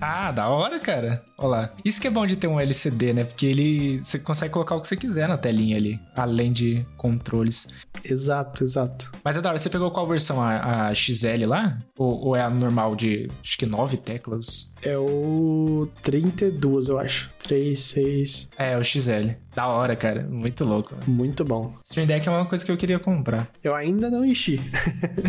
[0.00, 1.22] Ah, da hora, cara.
[1.38, 1.70] Olha lá.
[1.84, 3.24] Isso que é bom de ter um LCD, né?
[3.24, 7.68] Porque ele você consegue colocar o que você quiser na telinha ali, além de controles.
[8.04, 9.12] Exato, exato.
[9.24, 10.42] Mas é da hora, você pegou qual versão?
[10.42, 11.78] A, a XL lá?
[11.96, 14.74] Ou, ou, é a normal de acho que nove teclas?
[14.82, 17.30] É o 32, eu acho.
[17.42, 18.50] 3, 6.
[18.58, 19.30] É, o XL.
[19.54, 20.22] Da hora, cara.
[20.22, 20.94] Muito louco.
[20.94, 21.00] Né?
[21.06, 21.74] Muito bom.
[21.82, 23.48] Stream Deck é uma coisa que eu queria comprar.
[23.64, 24.60] Eu ainda não enchi.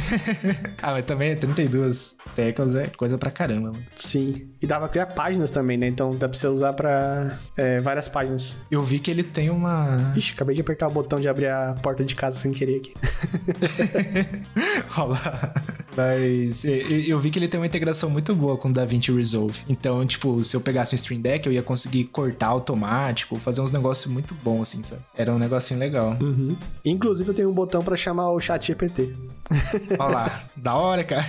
[0.84, 3.72] ah, mas também é 32 teclas, é coisa pra caramba.
[3.72, 3.84] Mano.
[3.96, 4.50] Sim.
[4.62, 5.88] E dá pra criar páginas também, né?
[5.88, 8.58] Então dá pra você usar pra é, várias páginas.
[8.70, 10.14] Eu vi que ele tem uma.
[10.16, 12.94] Ixi, acabei de apertar o botão de abrir a porta de casa sem querer aqui.
[14.98, 15.54] Olha
[15.98, 19.39] Mas eu vi que ele tem uma integração muito boa com o DaVinci Resolve.
[19.68, 23.72] Então, tipo, se eu pegasse um Stream Deck, eu ia conseguir cortar automático, fazer uns
[23.72, 25.02] negócios muito bons, assim, sabe?
[25.16, 26.18] Era um negocinho legal.
[26.20, 26.56] Uhum.
[26.84, 29.14] Inclusive, eu tenho um botão para chamar o chat GPT.
[29.98, 31.26] Olha lá, da hora, cara.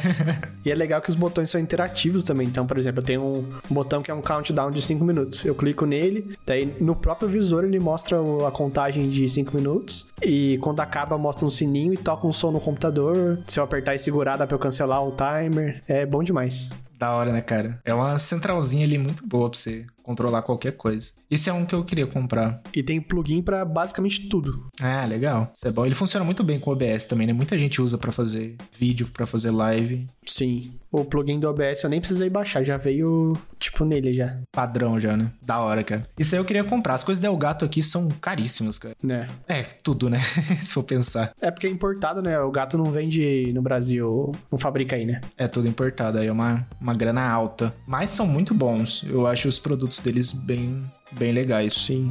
[0.64, 2.46] e é legal que os botões são interativos também.
[2.46, 3.44] Então, por exemplo, eu tenho um
[3.74, 5.44] botão que é um countdown de 5 minutos.
[5.44, 10.08] Eu clico nele, daí no próprio visor ele mostra a contagem de 5 minutos.
[10.22, 13.40] E quando acaba, mostra um sininho e toca um som no computador.
[13.46, 15.82] Se eu apertar e segurar, dá pra eu cancelar o timer.
[15.88, 16.70] É bom demais.
[17.00, 17.80] Da hora, né, cara?
[17.82, 21.12] É uma centralzinha ali muito boa pra você controlar qualquer coisa.
[21.30, 22.60] Esse é um que eu queria comprar.
[22.74, 24.66] E tem plugin para basicamente tudo.
[24.82, 25.50] Ah, legal.
[25.54, 25.86] Isso é bom.
[25.86, 27.32] Ele funciona muito bem com o OBS também, né?
[27.32, 30.06] Muita gente usa para fazer vídeo, para fazer live.
[30.26, 30.72] Sim.
[30.90, 34.40] O plugin do OBS eu nem precisei baixar, já veio, tipo, nele já.
[34.50, 35.30] Padrão já, né?
[35.40, 36.02] Da hora, cara.
[36.18, 36.94] Isso aí eu queria comprar.
[36.94, 38.96] As coisas da Elgato aqui são caríssimas, cara.
[39.02, 39.28] Né?
[39.46, 40.20] É, tudo, né?
[40.60, 41.32] Se for pensar.
[41.40, 42.38] É porque é importado, né?
[42.40, 45.20] O gato não vende no Brasil, não fabrica aí, né?
[45.36, 47.72] É tudo importado, aí é uma, uma grana alta.
[47.86, 49.04] Mas são muito bons.
[49.08, 51.74] Eu acho os produtos deles bem, bem legais.
[51.74, 52.10] Sim.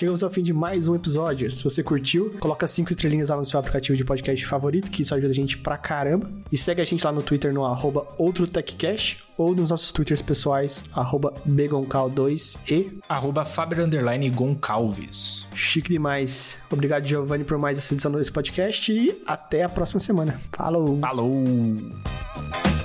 [0.00, 1.50] Chegamos ao fim de mais um episódio.
[1.50, 5.14] Se você curtiu, coloca cinco estrelinhas lá no seu aplicativo de podcast favorito, que isso
[5.14, 6.26] ajuda a gente pra caramba.
[6.50, 10.84] E segue a gente lá no Twitter no arroba OutroTechCast ou nos nossos Twitters pessoais,
[10.94, 13.86] arroba Begoncal2 e arroba Faber
[14.34, 15.44] Goncalves.
[15.52, 16.56] Chique demais.
[16.70, 20.40] Obrigado, Giovanni, por mais essa edição desse podcast e até a próxima semana.
[20.50, 20.98] Falou!
[20.98, 22.79] Falou!